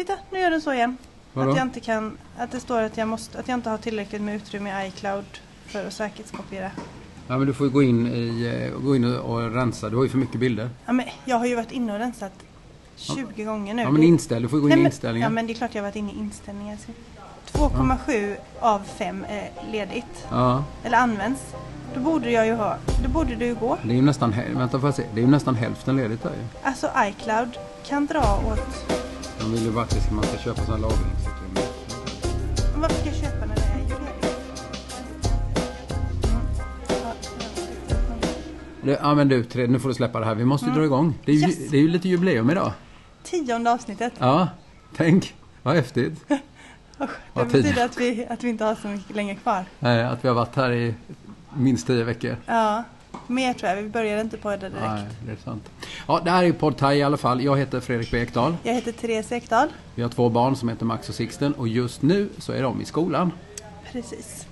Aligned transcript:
Titta, 0.00 0.16
nu 0.30 0.38
gör 0.38 0.50
den 0.50 0.60
så 0.60 0.72
igen. 0.72 0.96
Vadå? 1.32 1.50
Att 1.50 1.56
jag 1.56 1.66
inte 1.66 1.80
kan, 1.80 2.18
att 2.38 2.50
det 2.50 2.60
står 2.60 2.82
att 2.82 2.96
jag, 2.96 3.08
måste, 3.08 3.38
att 3.38 3.48
jag 3.48 3.58
inte 3.58 3.70
har 3.70 3.78
tillräckligt 3.78 4.22
med 4.22 4.36
utrymme 4.36 4.84
i 4.84 4.88
iCloud 4.88 5.24
för 5.66 5.86
att 5.86 5.92
säkerhetskopiera. 5.92 6.70
Ja, 7.28 7.38
men 7.38 7.46
du 7.46 7.54
får 7.54 7.66
ju 7.66 7.72
gå 7.72 7.82
in, 7.82 8.06
i, 8.06 8.70
eh, 8.72 8.80
gå 8.80 8.96
in 8.96 9.04
och, 9.04 9.54
rensa. 9.54 9.90
Du 9.90 9.96
har 9.96 10.02
ju 10.02 10.08
för 10.08 10.18
mycket 10.18 10.40
bilder. 10.40 10.70
Ja, 10.86 10.92
men 10.92 11.06
jag 11.24 11.36
har 11.36 11.46
ju 11.46 11.54
varit 11.54 11.72
inne 11.72 11.92
och 11.92 11.98
rensat 11.98 12.32
20 12.96 13.44
gånger 13.44 13.74
nu. 13.74 13.82
Ja, 13.82 13.90
men 13.90 14.02
inställ. 14.02 14.42
Du 14.42 14.48
får 14.48 14.58
ju 14.58 14.62
gå 14.62 14.68
in 14.68 14.74
Nej, 14.74 14.82
i 14.82 14.86
inställningar. 14.86 15.26
Ja 15.26 15.30
men 15.30 15.46
det 15.46 15.52
är 15.52 15.54
klart 15.54 15.74
jag 15.74 15.82
har 15.82 15.88
varit 15.88 15.96
inne 15.96 16.12
i 16.12 16.18
inställningar. 16.18 16.78
Så 17.44 17.58
2,7 17.58 18.36
av 18.60 18.80
5 18.84 19.26
är 19.28 19.50
ledigt. 19.72 20.26
Ja, 20.30 20.64
Eller 20.84 20.98
används. 20.98 21.40
Då 21.94 22.00
borde 22.00 22.30
jag 22.30 22.46
ju 22.46 22.54
ha, 22.54 22.76
då 23.04 23.08
borde 23.08 23.34
det 23.34 23.46
ju 23.46 23.54
gå. 23.54 23.78
det 23.82 23.92
är 23.92 23.96
ju 23.96 24.02
nästan, 24.02 24.34
vänta 24.54 24.80
får 24.80 24.88
jag 24.88 24.94
se. 24.94 25.04
Det 25.14 25.20
är 25.20 25.24
ju 25.24 25.30
nästan 25.30 25.54
hälften 25.54 25.96
ledigt 25.96 26.22
där 26.22 26.30
ju. 26.30 26.44
Alltså 26.62 26.90
iCloud 26.96 27.58
kan 27.86 28.06
dra 28.06 28.42
åt... 28.52 29.09
De 29.40 29.52
vill 29.52 29.62
ju 29.64 29.70
bara 29.70 29.84
att 29.84 30.10
man 30.12 30.24
ska 30.24 30.38
köpa 30.38 30.62
sådana 30.64 30.82
lagringsutrymme. 30.88 31.60
Varför 32.76 32.94
ska 33.00 33.06
jag 33.06 33.16
köpa 33.16 33.46
när 33.46 33.54
det 33.54 33.62
är 33.62 33.78
ju 33.78 33.84
ledigt? 33.84 34.40
Mm. 38.82 38.96
Ja, 39.02 39.14
men 39.14 39.28
du, 39.28 39.44
tre, 39.44 39.66
nu 39.66 39.78
får 39.78 39.88
du 39.88 39.94
släppa 39.94 40.20
det 40.20 40.26
här. 40.26 40.34
Vi 40.34 40.44
måste 40.44 40.66
ju 40.66 40.72
dra 40.72 40.84
igång. 40.84 41.14
Det 41.24 41.32
är, 41.32 41.36
ju, 41.36 41.44
Mm. 41.44 41.50
Yes. 41.60 41.70
det 41.70 41.76
är 41.76 41.80
ju 41.80 41.88
lite 41.88 42.08
jubileum 42.08 42.50
idag. 42.50 42.72
Tionde 43.22 43.72
avsnittet. 43.72 44.12
Ja, 44.18 44.48
tänk. 44.96 45.34
Vad 45.62 45.74
häftigt. 45.74 46.24
Det 47.34 47.44
betyder 47.44 47.84
att 47.84 48.00
vi, 48.00 48.26
att 48.30 48.44
vi 48.44 48.48
inte 48.48 48.64
har 48.64 48.74
så 48.74 48.88
mycket 48.88 49.16
längre 49.16 49.34
kvar. 49.34 49.64
Eh, 49.80 50.10
Att 50.10 50.24
vi 50.24 50.28
har 50.28 50.34
varit 50.34 50.56
här 50.56 50.72
i 50.72 50.94
minst 51.56 51.86
tio 51.86 52.04
veckor. 52.04 52.36
Ja, 52.46 52.84
mer 53.26 53.54
tror 53.54 53.70
jag. 53.70 53.82
Vi 53.82 53.88
började 53.88 54.20
inte 54.20 54.36
på 54.36 54.50
det 54.50 54.56
direkt. 54.56 54.74
Nej, 54.80 55.04
det 55.26 55.32
är 55.32 55.36
sant. 55.44 55.70
Ja, 56.08 56.20
det 56.24 56.30
här 56.30 56.42
är 56.42 56.46
ju 56.46 56.52
Podd 56.52 56.76
Thai 56.76 56.98
i 56.98 57.02
alla 57.02 57.16
fall. 57.16 57.42
Jag 57.42 57.58
heter 57.58 57.80
Fredrik 57.80 58.14
Ekdahl. 58.14 58.56
Jag 58.62 58.74
heter 58.74 58.92
Therese 58.92 59.32
Ekdahl. 59.32 59.68
Vi 59.94 60.02
har 60.02 60.10
två 60.10 60.28
barn 60.28 60.56
som 60.56 60.68
heter 60.68 60.84
Max 60.84 61.08
och 61.08 61.14
Sixten 61.14 61.52
och 61.52 61.68
just 61.68 62.02
nu 62.02 62.28
så 62.38 62.52
är 62.52 62.62
de 62.62 62.80
i 62.80 62.84
skolan. 62.84 63.32
Precis. 63.92 64.46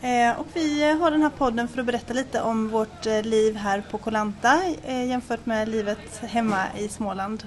Eh, 0.00 0.40
och 0.40 0.46
vi 0.54 0.92
har 0.92 1.10
den 1.10 1.22
här 1.22 1.30
podden 1.30 1.68
för 1.68 1.80
att 1.80 1.86
berätta 1.86 2.14
lite 2.14 2.42
om 2.42 2.68
vårt 2.68 3.06
eh, 3.06 3.22
liv 3.22 3.56
här 3.56 3.82
på 3.90 3.98
Kolanta 3.98 4.62
eh, 4.84 5.04
jämfört 5.08 5.46
med 5.46 5.68
livet 5.68 6.18
hemma 6.20 6.62
i 6.78 6.88
Småland. 6.88 7.44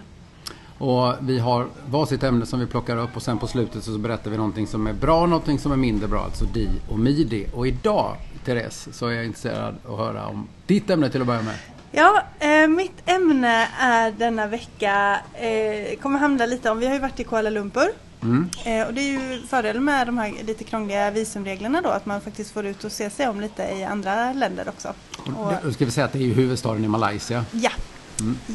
Och 0.78 1.14
vi 1.20 1.40
har 1.40 1.68
varsitt 1.90 2.24
ämne 2.24 2.46
som 2.46 2.60
vi 2.60 2.66
plockar 2.66 2.98
upp 2.98 3.16
och 3.16 3.22
sen 3.22 3.38
på 3.38 3.48
slutet 3.48 3.84
så 3.84 3.98
berättar 3.98 4.32
vi 4.32 4.38
någonting 4.38 4.68
som 4.68 4.88
är 4.88 4.94
bra 4.94 5.22
och 5.22 5.30
någonting 5.30 5.60
som 5.60 5.72
är 5.72 5.76
mindre 5.76 6.08
bra, 6.08 6.24
alltså 6.24 6.46
di 6.46 6.70
och 6.90 7.00
midi. 7.00 7.48
Och 7.54 7.68
idag, 7.68 8.16
Therese, 8.46 8.88
så 8.92 9.08
är 9.08 9.12
jag 9.12 9.26
intresserad 9.26 9.76
att 9.90 9.98
höra 9.98 10.28
om 10.28 10.48
ditt 10.66 10.90
ämne 10.90 11.10
till 11.10 11.22
att 11.22 11.28
börja 11.28 11.42
med. 11.42 11.56
Ja, 11.92 12.24
eh, 12.40 12.68
mitt 12.68 13.02
ämne 13.06 13.68
är 13.80 14.12
denna 14.12 14.48
vecka, 14.48 15.20
eh, 15.34 16.00
kommer 16.00 16.20
handla 16.20 16.46
lite 16.46 16.70
om, 16.70 16.80
vi 16.80 16.86
har 16.86 16.94
ju 16.94 17.00
varit 17.00 17.20
i 17.20 17.24
Kuala 17.24 17.50
Lumpur. 17.50 17.88
Mm. 18.22 18.50
Eh, 18.66 18.88
och 18.88 18.94
det 18.94 19.02
är 19.02 19.12
ju 19.12 19.42
fördelen 19.48 19.84
med 19.84 20.08
de 20.08 20.18
här 20.18 20.34
lite 20.44 20.64
krångliga 20.64 21.12
visumreglerna 21.12 21.82
då, 21.82 21.90
att 21.90 22.06
man 22.06 22.22
faktiskt 22.22 22.52
får 22.52 22.66
ut 22.66 22.84
och 22.84 22.92
se 22.92 23.10
sig 23.10 23.28
om 23.28 23.42
lite 23.42 23.64
i 23.64 23.84
andra 23.84 24.34
länder 24.34 24.70
också. 24.70 24.94
Och, 25.38 25.54
Då 25.64 25.72
ska 25.72 25.86
vi 25.86 25.92
säga 25.92 26.06
att 26.06 26.14
det 26.14 26.20
är 26.20 26.24
ju 26.24 26.34
huvudstaden 26.34 26.86
i 26.86 26.88
Malaysia. 26.88 27.46
Ja, 27.52 27.72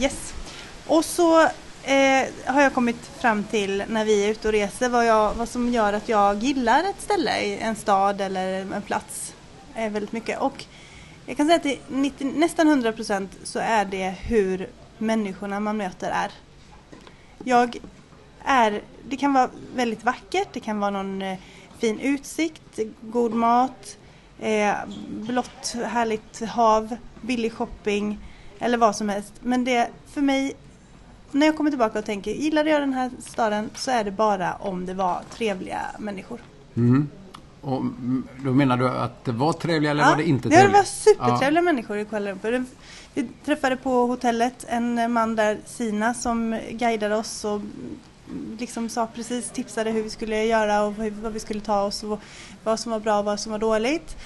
yes. 0.01 0.35
Och 0.87 1.05
så 1.05 1.49
eh, 1.83 2.29
har 2.55 2.63
jag 2.63 2.75
kommit 2.75 3.07
fram 3.07 3.45
till 3.45 3.85
när 3.89 4.05
vi 4.05 4.25
är 4.25 4.31
ute 4.31 4.49
och 4.49 4.53
reser 4.53 4.89
vad, 4.89 5.07
jag, 5.07 5.35
vad 5.35 5.49
som 5.49 5.73
gör 5.73 5.93
att 5.93 6.09
jag 6.09 6.39
gillar 6.39 6.85
ett 6.85 7.01
ställe, 7.01 7.57
en 7.57 7.77
stad 7.77 8.21
eller 8.21 8.61
en 8.61 8.83
plats 8.83 9.35
eh, 9.75 9.93
väldigt 9.93 10.13
mycket. 10.13 10.41
Och 10.41 10.65
jag 11.27 11.37
kan 11.37 11.47
säga 11.47 11.57
att 11.57 11.91
90, 11.91 12.33
nästan 12.35 12.83
100% 12.85 13.29
så 13.45 13.59
är 13.59 13.85
det 13.85 14.11
hur 14.11 14.69
människorna 14.99 15.61
man 15.61 15.77
möter 15.77 16.11
är. 16.11 16.33
Jag 17.45 17.77
är, 18.45 18.83
det 19.09 19.17
kan 19.17 19.33
vara 19.33 19.51
väldigt 19.75 20.05
vackert, 20.05 20.49
det 20.53 20.61
kan 20.61 20.81
vara 20.81 20.91
någon 20.91 21.23
eh, 21.23 21.39
fin 21.79 22.01
utsikt, 22.01 22.79
god 23.01 23.35
mat, 23.35 23.99
eh, 24.39 24.75
blått 25.09 25.77
härligt 25.87 26.41
hav, 26.41 26.97
billig 27.21 27.53
shopping 27.53 28.19
eller 28.59 28.79
vad 28.79 28.97
som 28.97 29.09
helst. 29.09 29.33
Men 29.41 29.65
det 29.65 29.91
för 30.07 30.21
mig, 30.21 30.53
när 31.33 31.47
jag 31.47 31.57
kommer 31.57 31.71
tillbaka 31.71 31.99
och 31.99 32.05
tänker, 32.05 32.31
gillade 32.31 32.71
jag 32.71 32.83
den 32.83 32.93
här 32.93 33.11
staden 33.19 33.71
så 33.75 33.91
är 33.91 34.05
det 34.05 34.11
bara 34.11 34.55
om 34.55 34.87
det 34.87 34.95
var 34.95 35.23
trevliga 35.31 35.81
människor. 35.99 36.41
Mm. 36.77 37.09
Och 37.61 37.83
då 38.45 38.53
menar 38.53 38.77
du 38.77 38.89
att 38.89 39.25
det 39.25 39.33
var 39.33 39.53
trevliga 39.53 39.91
eller 39.91 40.05
var 40.05 40.17
det 40.17 40.25
inte 40.25 40.49
det 40.49 40.55
trevligt? 40.55 40.77
var 40.77 40.85
supertrevliga 40.85 41.63
människor 41.63 41.99
i 41.99 42.05
Kuala 42.05 42.31
Lumpur. 42.31 42.65
Vi 43.15 43.29
träffade 43.45 43.77
på 43.77 44.07
hotellet 44.07 44.67
en 44.69 45.13
man 45.13 45.37
där, 45.37 45.59
Sina, 45.67 46.15
som 46.15 46.61
guidade 46.71 47.17
oss 47.17 47.45
och 47.45 47.61
liksom 48.59 48.89
sa 48.89 49.07
precis, 49.15 49.51
tipsade 49.51 49.91
hur 49.91 50.03
vi 50.03 50.11
skulle 50.11 50.45
göra 50.45 50.83
och 50.83 50.95
vad 51.23 51.33
vi 51.33 51.41
skulle 51.41 51.61
ta 51.61 51.83
oss 51.83 52.03
och 52.03 52.21
vad 52.65 52.81
som 52.81 52.93
var 52.93 53.01
bra 53.01 53.19
och 53.19 53.25
vad 53.25 53.41
som 53.41 53.53
var 53.53 53.59
dåligt. 53.59 54.17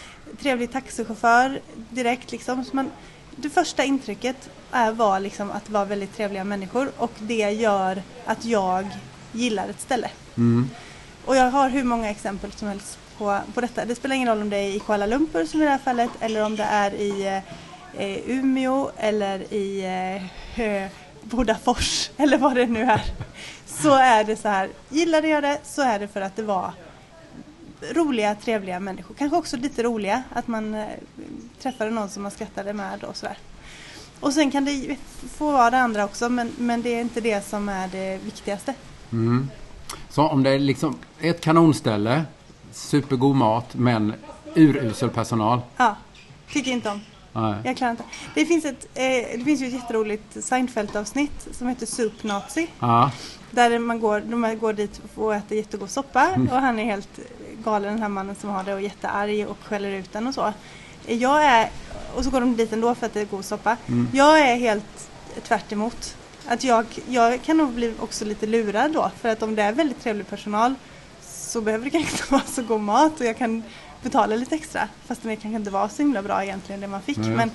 Trevlig 0.40 0.72
taxichaufför 0.72 1.60
direkt 1.90 2.32
liksom. 2.32 2.64
Så 2.64 2.76
man, 2.76 2.90
det 3.36 3.50
första 3.50 3.84
intrycket 3.84 4.50
är, 4.72 4.92
var 4.92 5.20
liksom 5.20 5.50
att 5.50 5.64
det 5.66 5.72
var 5.72 5.84
väldigt 5.84 6.16
trevliga 6.16 6.44
människor 6.44 6.90
och 6.96 7.12
det 7.18 7.50
gör 7.50 8.02
att 8.26 8.44
jag 8.44 8.88
gillar 9.32 9.68
ett 9.68 9.80
ställe. 9.80 10.10
Mm. 10.36 10.70
Och 11.24 11.36
jag 11.36 11.50
har 11.50 11.68
hur 11.68 11.84
många 11.84 12.10
exempel 12.10 12.52
som 12.52 12.68
helst 12.68 12.98
på, 13.18 13.38
på 13.54 13.60
detta. 13.60 13.84
Det 13.84 13.94
spelar 13.94 14.16
ingen 14.16 14.28
roll 14.28 14.42
om 14.42 14.50
det 14.50 14.56
är 14.56 14.68
i 14.68 14.80
Kuala 14.80 15.06
Lumpur 15.06 15.46
som 15.46 15.62
i 15.62 15.64
det 15.64 15.70
här 15.70 15.78
fallet 15.78 16.10
eller 16.20 16.44
om 16.44 16.56
det 16.56 16.64
är 16.64 16.94
i 16.94 17.42
eh, 17.96 18.30
Umeå 18.30 18.90
eller 18.96 19.52
i 19.52 19.84
eh, 20.56 20.86
Bodafors 21.22 22.10
eller 22.16 22.38
vad 22.38 22.54
det 22.54 22.66
nu 22.66 22.82
är. 22.82 23.02
Så 23.66 23.94
är 23.94 24.24
det 24.24 24.36
så 24.36 24.48
här, 24.48 24.68
gillade 24.88 25.28
jag 25.28 25.42
det 25.42 25.58
så 25.64 25.82
är 25.82 25.98
det 25.98 26.08
för 26.08 26.20
att 26.20 26.36
det 26.36 26.42
var 26.42 26.72
roliga, 27.92 28.34
trevliga 28.34 28.80
människor. 28.80 29.14
Kanske 29.14 29.36
också 29.36 29.56
lite 29.56 29.82
roliga, 29.82 30.22
att 30.32 30.48
man 30.48 30.74
eh, 30.74 30.86
träffade 31.62 31.90
någon 31.90 32.08
som 32.08 32.22
man 32.22 32.32
skrattade 32.32 32.72
med 32.72 33.04
och 33.04 33.16
sådär. 33.16 33.38
Och 34.20 34.32
sen 34.32 34.50
kan 34.50 34.64
det 34.64 34.96
få 35.36 35.50
vara 35.52 35.70
det 35.70 35.78
andra 35.78 36.04
också 36.04 36.28
men, 36.28 36.52
men 36.58 36.82
det 36.82 36.90
är 36.90 37.00
inte 37.00 37.20
det 37.20 37.46
som 37.46 37.68
är 37.68 37.88
det 37.88 38.18
viktigaste. 38.24 38.74
Mm. 39.12 39.50
Så 40.08 40.22
om 40.22 40.42
det 40.42 40.50
är 40.50 40.58
liksom 40.58 40.98
ett 41.20 41.40
kanonställe, 41.40 42.24
supergod 42.72 43.36
mat 43.36 43.74
men 43.74 44.14
urusel 44.54 45.10
personal. 45.10 45.60
Ja, 45.76 45.96
tycker 46.52 46.70
inte 46.70 46.90
om. 46.90 47.00
Nej. 47.32 47.54
Jag 47.64 47.76
klarar 47.76 47.90
inte. 47.90 48.04
Det 48.34 48.46
finns, 48.46 48.64
ett, 48.64 48.88
eh, 48.94 49.38
det 49.38 49.44
finns 49.44 49.60
ju 49.60 49.66
ett 49.66 49.72
jätteroligt 49.72 50.36
Seinfeld-avsnitt 50.36 51.48
som 51.52 51.68
heter 51.68 51.86
Soup 51.86 52.22
Nazi. 52.22 52.68
Ja. 52.80 53.10
Där 53.56 53.78
man 53.78 54.00
går, 54.00 54.20
de 54.20 54.58
går 54.58 54.72
dit 54.72 55.00
och 55.14 55.34
äter 55.34 55.58
jättegod 55.58 55.90
soppa 55.90 56.28
Mm. 56.28 56.48
och 56.48 56.60
han 56.60 56.78
är 56.78 56.84
helt 56.84 57.18
galen 57.64 57.92
den 57.92 58.02
här 58.02 58.08
mannen 58.08 58.34
som 58.34 58.50
har 58.50 58.64
det 58.64 58.74
och 58.74 58.82
jättearg 58.82 59.46
och 59.48 59.58
skäller 59.64 59.90
ut 59.90 60.12
den 60.12 60.26
och 60.26 60.34
så. 60.34 60.52
Jag 61.06 61.44
är, 61.44 61.70
och 62.16 62.24
så 62.24 62.30
går 62.30 62.40
de 62.40 62.56
dit 62.56 62.72
ändå 62.72 62.94
för 62.94 63.06
att 63.06 63.14
det 63.14 63.20
är 63.20 63.24
god 63.24 63.44
soppa. 63.44 63.76
Mm. 63.86 64.08
Jag 64.12 64.40
är 64.40 64.56
helt 64.56 65.10
tvärt 65.42 65.72
emot. 65.72 66.16
Att 66.46 66.64
jag, 66.64 66.86
jag 67.08 67.42
kan 67.42 67.56
nog 67.56 67.72
bli 67.72 67.94
också 68.00 68.24
lite 68.24 68.46
lurad 68.46 68.92
då 68.92 69.10
för 69.20 69.28
att 69.28 69.42
om 69.42 69.54
det 69.54 69.62
är 69.62 69.72
väldigt 69.72 70.02
trevlig 70.02 70.28
personal 70.28 70.74
så 71.22 71.60
behöver 71.60 71.84
det 71.84 71.90
kanske 71.90 72.10
inte 72.12 72.24
vara 72.32 72.42
så 72.42 72.62
god 72.62 72.80
mat 72.80 73.20
och 73.20 73.26
jag 73.26 73.38
kan 73.38 73.62
betala 74.02 74.36
lite 74.36 74.54
extra 74.54 74.88
fast 75.06 75.22
det 75.22 75.36
kanske 75.36 75.56
inte 75.56 75.70
var 75.70 75.88
så 75.88 76.02
himla 76.02 76.22
bra 76.22 76.44
egentligen 76.44 76.80
det 76.80 76.88
man 76.88 77.02
fick. 77.02 77.18
Nej. 77.18 77.30
Men 77.30 77.50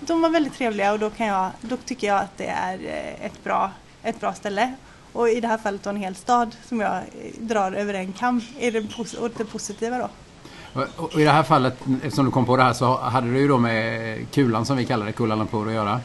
de 0.00 0.22
var 0.22 0.30
väldigt 0.30 0.54
trevliga 0.54 0.92
och 0.92 0.98
då, 0.98 1.10
kan 1.10 1.26
jag, 1.26 1.50
då 1.60 1.76
tycker 1.76 2.06
jag 2.06 2.20
att 2.20 2.36
det 2.36 2.46
är 2.46 2.74
eh, 2.74 3.26
ett 3.26 3.44
bra, 3.44 3.70
ett 4.02 4.20
bra 4.20 4.34
ställe. 4.34 4.74
Och 5.14 5.28
i 5.28 5.40
det 5.40 5.48
här 5.48 5.58
fallet 5.58 5.86
en 5.86 5.96
hel 5.96 6.14
stad 6.14 6.56
som 6.68 6.80
jag 6.80 6.96
eh, 6.96 7.02
drar 7.38 7.72
över 7.72 7.94
en 7.94 8.12
kam 8.12 8.40
är 8.58 8.72
det, 8.72 8.80
pos- 8.80 9.30
det 9.36 9.44
positiva 9.44 9.98
då. 9.98 10.08
Och 10.96 11.18
i 11.20 11.24
det 11.24 11.30
här 11.30 11.42
fallet, 11.42 11.78
eftersom 12.02 12.24
du 12.24 12.30
kom 12.30 12.46
på 12.46 12.56
det 12.56 12.62
här, 12.62 12.72
så 12.72 12.96
hade 13.00 13.32
det 13.32 13.38
ju 13.38 13.48
då 13.48 13.58
med 13.58 14.18
kulan 14.32 14.66
som 14.66 14.76
vi 14.76 14.84
kallar 14.84 15.06
det, 15.06 15.12
Kuala 15.12 15.34
Lumpur, 15.34 15.68
att 15.68 15.74
göra. 15.74 16.00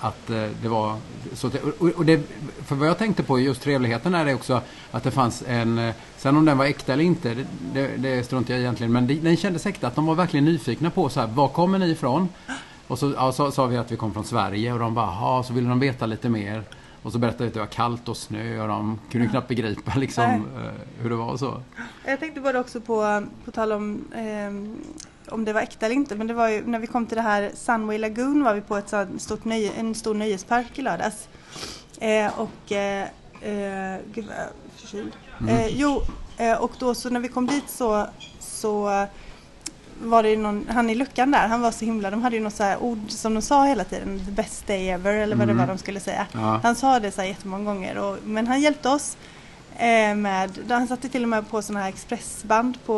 Att 0.00 0.30
eh, 0.30 0.44
det 0.62 0.68
var 0.68 0.96
så 1.34 1.50
och, 1.96 2.04
det, 2.04 2.20
För 2.66 2.74
vad 2.74 2.88
jag 2.88 2.98
tänkte 2.98 3.22
på 3.22 3.40
just 3.40 3.62
trevligheten 3.62 4.14
är 4.14 4.24
det 4.24 4.34
också 4.34 4.60
att 4.90 5.02
det 5.04 5.10
fanns 5.10 5.42
en... 5.48 5.78
eh, 5.78 5.94
Sen 6.16 6.36
om 6.36 6.44
den 6.44 6.58
var 6.58 6.64
äkta 6.64 6.92
eller 6.92 7.04
inte, 7.04 7.34
det, 7.34 7.46
det, 7.74 7.88
det 7.96 8.22
struntar 8.24 8.54
jag 8.54 8.60
egentligen 8.60 8.92
Men 8.92 9.06
det, 9.06 9.14
den 9.14 9.36
kändes 9.36 9.66
äkta, 9.66 9.86
att 9.86 9.94
de 9.94 10.06
var 10.06 10.14
verkligen 10.14 10.44
nyfikna 10.44 10.90
på 10.90 11.08
så 11.08 11.20
här, 11.20 11.26
var 11.26 11.48
kommer 11.48 11.78
ni 11.78 11.90
ifrån? 11.90 12.28
Och 12.86 12.98
så 12.98 13.12
ja, 13.16 13.32
sa 13.52 13.66
vi 13.66 13.76
att 13.76 13.92
vi 13.92 13.96
kom 13.96 14.12
från 14.12 14.24
Sverige 14.24 14.72
och 14.72 14.78
de 14.78 14.94
bara, 14.94 15.06
jaha, 15.06 15.42
så 15.42 15.52
ville 15.52 15.68
de 15.68 15.80
veta 15.80 16.06
lite 16.06 16.28
mer. 16.28 16.62
Och 17.06 17.12
så 17.12 17.18
berättade 17.18 17.44
vi 17.44 17.48
att 17.48 17.54
det 17.54 17.60
var 17.60 17.66
kallt 17.66 18.08
och 18.08 18.16
snö 18.16 18.62
och 18.62 18.68
de 18.68 18.98
kunde 19.10 19.28
knappt 19.28 19.48
begripa 19.48 19.94
liksom 19.94 20.24
eh, 20.24 21.02
hur 21.02 21.10
det 21.10 21.16
var 21.16 21.32
och 21.32 21.38
så. 21.38 21.62
Jag 22.04 22.20
tänkte 22.20 22.40
bara 22.40 22.60
också 22.60 22.80
på, 22.80 23.26
på 23.44 23.50
tal 23.50 23.72
om 23.72 24.04
ehm, 24.14 24.76
om 25.28 25.44
det 25.44 25.52
var 25.52 25.60
äkta 25.60 25.86
eller 25.86 25.96
inte, 25.96 26.14
men 26.14 26.26
det 26.26 26.34
var 26.34 26.48
ju 26.48 26.66
när 26.66 26.78
vi 26.78 26.86
kom 26.86 27.06
till 27.06 27.16
det 27.16 27.22
här 27.22 27.50
Sunway 27.54 27.98
Lagoon 27.98 28.44
var 28.44 28.54
vi 28.54 28.60
på 28.60 28.76
ett 28.76 28.94
stort 29.18 29.44
nöje, 29.44 29.72
en 29.72 29.94
stor 29.94 30.14
nöjespark 30.14 30.78
i 30.78 30.82
lördags. 30.82 31.28
Eh, 32.00 32.40
och 32.40 32.72
eh, 32.72 33.02
eh, 33.40 34.00
gud 34.14 34.26
vad 34.26 34.36
jag 34.36 34.44
är 34.44 34.50
förkyld. 34.76 35.12
Eh, 35.48 35.66
jo, 35.66 36.02
eh, 36.36 36.62
och 36.62 36.72
då 36.78 36.94
så 36.94 37.10
när 37.10 37.20
vi 37.20 37.28
kom 37.28 37.46
dit 37.46 37.70
så, 37.70 38.06
så 38.40 39.06
var 40.02 40.22
det 40.22 40.36
någon, 40.36 40.66
han 40.68 40.90
i 40.90 40.94
luckan 40.94 41.30
där, 41.30 41.48
han 41.48 41.60
var 41.60 41.70
så 41.70 41.84
himla, 41.84 42.10
de 42.10 42.22
hade 42.22 42.36
ju 42.36 42.42
något 42.42 42.54
så 42.54 42.76
ord 42.76 42.98
som 43.10 43.34
de 43.34 43.42
sa 43.42 43.64
hela 43.64 43.84
tiden, 43.84 44.20
the 44.26 44.32
best 44.32 44.66
day 44.66 44.88
ever 44.90 45.12
eller 45.12 45.36
vad 45.36 45.48
det 45.48 45.52
Mm. 45.52 45.66
var 45.66 45.74
de 45.74 45.78
skulle 45.78 46.00
säga. 46.00 46.26
Ja. 46.32 46.60
Han 46.62 46.74
sa 46.74 47.00
det 47.00 47.10
så 47.10 47.20
här 47.20 47.28
jättemånga 47.28 47.64
gånger, 47.64 47.98
och, 47.98 48.18
men 48.24 48.46
han 48.46 48.60
hjälpte 48.60 48.88
oss 48.88 49.16
Eh, 49.78 50.14
med, 50.14 50.50
han 50.68 50.88
satte 50.88 51.08
till 51.08 51.22
och 51.22 51.28
med 51.28 51.50
på 51.50 51.62
sådana 51.62 51.80
här 51.80 51.88
expressband 51.88 52.78
på, 52.86 52.94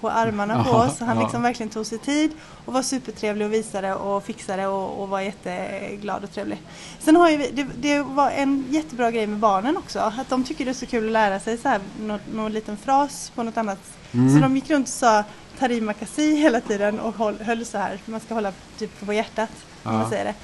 på 0.00 0.10
armarna 0.10 0.64
på 0.64 0.70
oss. 0.70 1.00
Han 1.00 1.16
ja. 1.16 1.22
liksom 1.22 1.42
verkligen 1.42 1.70
tog 1.70 1.86
sig 1.86 1.98
tid 1.98 2.30
och 2.64 2.72
var 2.72 2.82
supertrevlig 2.82 3.46
och 3.46 3.52
visade 3.52 3.94
och 3.94 4.24
fixade 4.24 4.66
och, 4.66 5.02
och 5.02 5.08
var 5.08 5.20
jätteglad 5.20 6.24
och 6.24 6.32
trevlig. 6.32 6.62
Sen 6.98 7.16
har 7.16 7.30
ju 7.30 7.36
vi, 7.36 7.50
det, 7.50 7.66
det 7.80 8.02
var 8.02 8.30
en 8.30 8.64
jättebra 8.70 9.10
grej 9.10 9.26
med 9.26 9.38
barnen 9.38 9.76
också. 9.76 9.98
Att 9.98 10.28
de 10.28 10.44
tycker 10.44 10.64
det 10.64 10.70
är 10.70 10.74
så 10.74 10.86
kul 10.86 11.06
att 11.06 11.12
lära 11.12 11.40
sig 11.40 11.58
så 11.58 11.68
här, 11.68 11.80
någon, 12.00 12.20
någon 12.34 12.52
liten 12.52 12.76
fras 12.76 13.32
på 13.34 13.42
något 13.42 13.56
annat. 13.56 13.80
Mm. 14.12 14.34
Så 14.34 14.40
de 14.40 14.56
gick 14.56 14.70
runt 14.70 14.86
och 14.86 14.94
sa 14.94 15.24
Tarimakasi 15.62 16.34
hela 16.36 16.60
tiden 16.60 17.00
och 17.00 17.14
höll, 17.14 17.40
höll 17.40 17.64
så 17.64 17.78
här. 17.78 17.98
Man 18.04 18.20
ska 18.20 18.34
hålla 18.34 18.52
typ 18.78 19.06
på 19.06 19.12
hjärtat 19.12 19.50
Ja. 19.82 19.92
man 19.92 20.10
säger 20.10 20.24
det. 20.24 20.34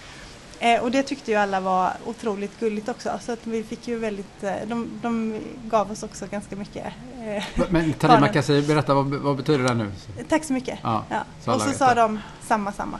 Eh, 0.61 0.83
och 0.83 0.91
det 0.91 1.03
tyckte 1.03 1.31
ju 1.31 1.37
alla 1.37 1.61
var 1.61 1.93
otroligt 2.05 2.61
gulligt 2.61 2.89
också. 2.89 3.19
Så 3.23 3.33
att 3.33 3.47
vi 3.47 3.63
fick 3.65 3.89
ju 3.89 3.99
väldigt, 3.99 4.43
eh, 4.43 4.53
de, 4.67 4.91
de 5.03 5.41
gav 5.65 5.91
oss 5.91 6.03
också 6.03 6.27
ganska 6.27 6.57
mycket. 6.57 6.87
Eh, 7.27 7.45
Men 7.71 7.93
Tarima. 7.93 8.29
Kasi, 8.29 8.63
berätta 8.63 8.95
vad, 8.95 9.07
vad 9.07 9.37
betyder 9.37 9.65
det 9.65 9.75
nu? 9.75 9.93
Tack 10.29 10.45
så 10.45 10.53
mycket. 10.53 10.79
Ja, 10.83 11.05
så 11.45 11.55
Och 11.55 11.61
så 11.61 11.69
vet 11.69 11.77
sa 11.77 11.95
de 11.95 12.21
samma 12.43 12.73
samma. 12.73 12.99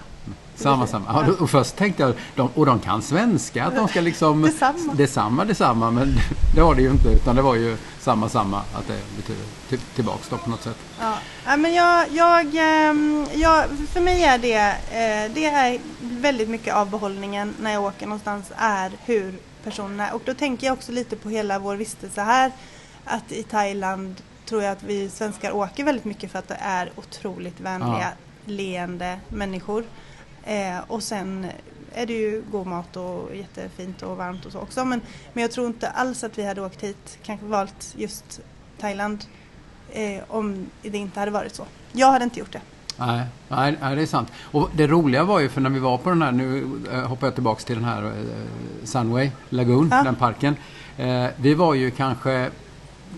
Samma, 0.59 0.87
samma. 0.87 1.25
Ja, 1.27 1.33
och 1.41 1.51
först 1.51 1.77
tänkte 1.77 2.03
jag, 2.03 2.15
de, 2.35 2.49
och 2.55 2.67
de 2.67 2.81
kan 2.81 3.03
svenska, 3.03 3.65
att 3.65 3.77
de 3.77 3.89
ska 3.89 4.01
liksom... 4.01 4.43
Detsamma. 4.43 4.95
Detsamma, 4.95 5.45
detsamma, 5.45 5.91
men 5.91 6.15
det 6.55 6.61
var 6.63 6.75
det 6.75 6.83
ju 6.83 6.91
inte, 6.91 7.09
utan 7.09 7.37
det 7.37 7.43
var 7.43 7.55
ju 7.55 7.77
samma, 8.01 8.29
samma, 8.29 8.59
att 8.59 8.87
det 8.87 9.01
betyder 9.17 9.43
till, 9.69 9.79
tillbaks 9.79 10.29
då 10.29 10.37
på 10.39 10.51
något 10.51 10.63
sätt. 10.63 10.77
Ja. 11.01 11.15
Ja, 11.47 11.57
men 11.57 11.75
jag, 11.75 12.07
jag, 12.11 12.47
ehm, 12.55 13.27
jag, 13.35 13.65
för 13.93 14.01
mig 14.01 14.23
är 14.25 14.39
det, 14.39 14.55
eh, 14.91 15.33
det 15.35 15.45
är 15.45 15.79
väldigt 16.01 16.49
mycket 16.49 16.75
av 16.75 16.91
behållningen 16.91 17.55
när 17.61 17.73
jag 17.73 17.85
åker 17.85 18.07
någonstans 18.07 18.53
är 18.57 18.93
hur 19.05 19.35
personen 19.65 20.01
är. 20.01 20.15
Och 20.15 20.23
då 20.25 20.35
tänker 20.35 20.67
jag 20.67 20.75
också 20.75 20.93
lite 20.93 21.17
på 21.17 21.29
hela 21.29 21.59
vår 21.59 21.77
vistelse 21.77 22.21
här. 22.23 22.53
Att 23.05 23.33
i 23.33 23.43
Thailand 23.43 24.17
tror 24.49 24.63
jag 24.63 24.73
att 24.73 24.83
vi 24.83 25.11
svenskar 25.11 25.53
åker 25.53 25.85
väldigt 25.85 26.05
mycket 26.05 26.33
för 26.33 26.39
att 26.39 26.49
det 26.49 26.59
är 26.61 26.91
otroligt 26.97 27.61
vänliga, 27.61 27.99
Ja. 28.01 28.53
leende 28.53 29.19
människor. 29.29 29.85
Eh, 30.45 30.79
och 30.87 31.03
sen 31.03 31.47
är 31.95 32.07
det 32.07 32.13
ju 32.13 32.43
god 32.53 32.67
mat 32.67 32.97
och 32.97 33.37
jättefint 33.37 34.03
och 34.03 34.17
varmt 34.17 34.47
och 34.47 34.53
så 34.53 34.59
också. 34.59 34.85
Men, 34.85 35.01
men 35.33 35.43
jag 35.43 35.51
tror 35.51 35.67
inte 35.67 35.89
alls 35.91 36.25
att 36.25 36.39
vi 36.39 36.47
hade 36.47 36.61
åkt 36.63 36.83
hit, 36.83 37.19
kanske 37.23 37.47
valt 37.47 37.95
just 37.97 38.41
Thailand 38.81 39.25
eh, 39.93 40.23
om 40.29 40.67
det 40.83 40.99
inte 40.99 41.21
hade 41.21 41.33
varit 41.33 41.55
så. 41.55 41.65
Jag 41.93 42.13
hade 42.13 42.25
inte 42.25 42.39
gjort 42.41 42.53
det. 42.53 42.61
Nej, 42.99 43.23
nej, 43.49 43.97
det 43.97 44.03
är 44.03 44.07
sant. 44.07 44.29
Och 44.43 44.71
det 44.77 44.87
roliga 44.87 45.25
var 45.25 45.41
ju 45.41 45.49
för 45.49 45.61
när 45.61 45.71
vi 45.71 45.79
var 45.79 45.99
på 45.99 46.09
den 46.09 46.23
här, 46.23 46.33
nu 46.33 46.71
eh, 46.93 47.01
hoppar 47.01 47.27
jag 47.27 47.35
tillbaks 47.35 47.65
till 47.65 47.75
den 47.77 47.85
här 47.85 48.05
eh, 48.05 48.13
Sunway 48.85 49.31
Lagoon, 49.49 49.89
Ja. 49.93 50.03
den 50.03 50.15
parken. 50.15 50.57
Eh, 50.97 51.27
vi 51.37 51.55
var 51.55 51.75
ju 51.75 51.91
kanske 51.91 52.51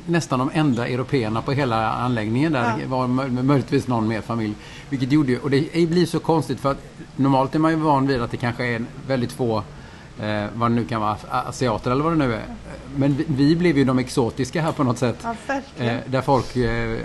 nästan 0.07 0.39
de 0.39 0.51
enda 0.55 0.89
européerna 0.89 1.43
på 1.43 1.53
hela 1.53 1.93
anläggningen 1.93 2.53
där. 2.53 2.75
Ja. 2.81 2.89
Var 2.89 3.07
mö- 3.07 3.43
möjligtvis 3.43 3.87
någon 3.89 4.09
mer 4.09 4.21
familj. 4.21 4.55
Vilket 4.89 5.13
gjorde 5.13 5.33
ju, 5.33 5.39
och 5.39 5.51
det 5.51 5.89
blir 5.89 6.07
så 6.07 6.21
konstigt 6.21 6.61
för 6.61 6.71
att 6.71 6.83
normalt 7.17 7.55
är 7.55 7.59
man 7.59 7.71
ju 7.71 7.77
van 7.77 8.07
vid 8.07 8.23
att 8.23 8.31
det 8.31 8.37
kanske 8.37 8.67
är 8.67 8.85
väldigt 9.07 9.33
få 9.33 9.63
eh, 10.21 10.45
vad 10.55 10.71
det 10.71 10.75
nu 10.75 10.85
kan 10.85 11.01
vara, 11.01 11.17
asiater 11.31 11.91
eller 11.91 12.05
vad 12.05 12.13
det 12.13 12.19
nu 12.27 12.35
är. 12.35 12.45
Men 12.97 13.17
vi, 13.17 13.25
vi 13.29 13.57
blev 13.57 13.79
ju 13.79 13.85
de 13.85 13.99
exotiska 13.99 14.63
här 14.63 14.73
på 14.73 14.85
något 14.85 14.99
sätt. 14.99 15.27
Ja. 15.47 15.85
Eh, 15.85 15.97
där 16.07 16.21
folk 16.21 16.57
eh, 16.57 16.99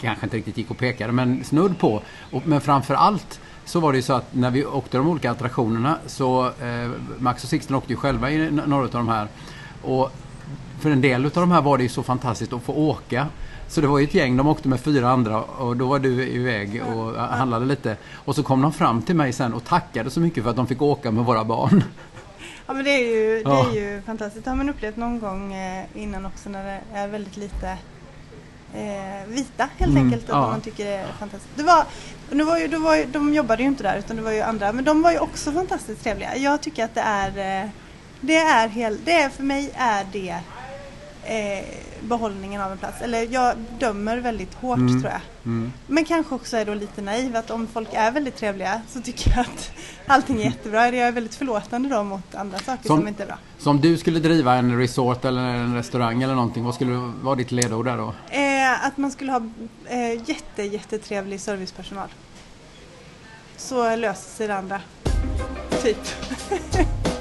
kanske 0.00 0.26
inte 0.26 0.36
riktigt 0.36 0.56
gick 0.58 0.70
och 0.70 0.78
pekade 0.78 1.12
men 1.12 1.44
snudd 1.44 1.78
på. 1.78 2.02
Och, 2.32 2.46
men 2.46 2.60
framför 2.60 2.94
allt 2.94 3.40
så 3.64 3.80
var 3.80 3.92
det 3.92 3.96
ju 3.98 4.02
så 4.02 4.12
att 4.12 4.34
när 4.34 4.50
vi 4.50 4.64
åkte 4.64 4.96
de 4.96 5.08
olika 5.08 5.30
attraktionerna 5.30 5.98
så 6.06 6.46
eh, 6.46 6.90
Max 7.18 7.42
och 7.44 7.48
Sixten 7.48 7.76
åkte 7.76 7.92
ju 7.92 7.96
själva 7.96 8.30
i 8.30 8.50
några 8.50 8.84
av 8.84 8.90
de 8.90 9.08
här. 9.08 9.28
Och 9.82 10.12
för 10.84 10.90
en 10.90 11.00
del 11.00 11.24
av 11.24 11.30
de 11.32 11.50
här 11.50 11.62
var 11.62 11.76
det 11.78 11.82
ju 11.82 11.88
så 11.88 12.02
fantastiskt 12.02 12.52
att 12.52 12.62
få 12.62 12.72
åka. 12.72 13.26
Så 13.68 13.80
det 13.80 13.86
var 13.86 13.98
ju 13.98 14.04
ett 14.04 14.14
gäng, 14.14 14.36
de 14.36 14.46
åkte 14.48 14.68
med 14.68 14.80
fyra 14.80 15.08
andra 15.10 15.42
och 15.42 15.76
då 15.76 15.86
var 15.86 15.98
du 15.98 16.28
iväg 16.28 16.82
och 16.94 17.12
handlade 17.14 17.66
lite. 17.66 17.96
Och 18.14 18.34
så 18.34 18.42
kom 18.42 18.62
de 18.62 18.72
fram 18.72 19.02
till 19.02 19.16
mig 19.16 19.32
sen 19.32 19.54
och 19.54 19.64
tackade 19.64 20.10
så 20.10 20.20
mycket 20.20 20.42
för 20.42 20.50
att 20.50 20.56
de 20.56 20.66
fick 20.66 20.82
åka 20.82 21.10
med 21.10 21.24
våra 21.24 21.44
barn. 21.44 21.84
Ja 22.66 22.72
men 22.74 22.84
det 22.84 22.90
är 22.90 23.14
ju, 23.14 23.34
det 23.44 23.50
Ja. 23.50 23.70
är 23.70 23.74
ju 23.74 24.02
fantastiskt. 24.06 24.44
Det 24.44 24.50
har 24.50 24.56
man 24.56 24.68
upplevt 24.68 24.96
någon 24.96 25.18
gång 25.20 25.54
eh, 25.54 25.84
innan 25.94 26.26
också 26.26 26.48
när 26.48 26.64
det 26.64 26.80
är 26.98 27.08
väldigt 27.08 27.36
lite 27.36 27.68
eh, 28.74 29.26
vita 29.28 29.68
helt 29.78 29.92
Mm, 29.92 30.04
enkelt. 30.04 30.22
Att 30.24 30.28
ja. 30.28 30.40
man 30.50 30.60
tycker 30.60 30.84
det 30.84 30.94
är 30.94 31.06
fantastiskt. 31.18 31.56
Det 31.56 31.62
var, 31.62 31.84
nu 32.30 32.44
var 32.44 32.58
ju, 32.58 32.68
var 32.78 32.96
ju, 32.96 33.04
de 33.04 33.34
jobbade 33.34 33.62
ju 33.62 33.68
inte 33.68 33.82
där 33.82 33.98
utan 33.98 34.16
det 34.16 34.22
var 34.22 34.32
ju 34.32 34.40
andra. 34.40 34.72
Men 34.72 34.84
de 34.84 35.02
var 35.02 35.10
ju 35.12 35.18
också 35.18 35.52
fantastiskt 35.52 36.02
trevliga. 36.02 36.36
Jag 36.36 36.60
tycker 36.60 36.84
att 36.84 36.94
det 36.94 37.00
är, 37.00 37.62
eh, 37.62 37.68
det 38.20 38.36
är 38.36 38.68
helt, 38.68 39.00
det 39.04 39.12
är 39.12 39.28
för 39.28 39.42
mig 39.42 39.70
är 39.74 40.06
det 40.12 40.36
eh, 41.24 41.64
behållningen 42.00 42.60
av 42.60 42.72
en 42.72 42.78
plats. 42.78 43.02
Eller 43.02 43.26
jag 43.32 43.54
dömer 43.78 44.16
väldigt 44.16 44.54
hårt 44.54 44.78
Mm. 44.78 45.00
tror 45.02 45.12
jag. 45.12 45.20
Mm. 45.44 45.72
Men 45.86 46.04
kanske 46.04 46.34
också 46.34 46.56
är 46.56 46.64
då 46.64 46.74
lite 46.74 47.02
naiv 47.02 47.36
att 47.36 47.50
om 47.50 47.66
folk 47.72 47.88
är 47.92 48.10
väldigt 48.10 48.36
trevliga 48.36 48.80
så 48.88 49.00
tycker 49.00 49.30
jag 49.30 49.40
att 49.40 49.70
allting 50.06 50.40
är 50.40 50.44
jättebra. 50.44 50.86
Jag 50.86 51.08
är 51.08 51.12
väldigt 51.12 51.34
förlåtande 51.34 51.88
då 51.88 52.02
mot 52.02 52.34
andra 52.34 52.58
saker 52.58 52.86
som, 52.86 52.96
Som- 52.98 53.08
inte 53.08 53.22
är 53.22 53.26
bra. 53.26 53.38
Så 53.58 53.70
om 53.70 53.80
du 53.80 53.96
skulle 53.96 54.18
driva 54.20 54.54
en 54.54 54.78
resort 54.78 55.24
eller 55.24 55.42
en 55.42 55.74
restaurang 55.74 56.22
eller 56.22 56.34
någonting, 56.34 56.64
vad 56.64 56.74
skulle 56.74 56.94
vara 57.22 57.34
ditt 57.34 57.52
ledord 57.52 57.84
där 57.84 57.96
då? 57.96 58.14
Eh, 58.30 58.86
att 58.86 58.96
man 58.96 59.10
skulle 59.10 59.32
ha 59.32 59.40
eh, 59.86 60.12
jätte, 60.28 60.62
jättetrevlig 60.62 61.40
servicepersonal. 61.40 62.08
Så 63.56 63.96
löser 63.96 64.30
sig 64.36 64.48
det 64.48 64.56
andra. 64.56 64.80
Typ. 65.82 65.98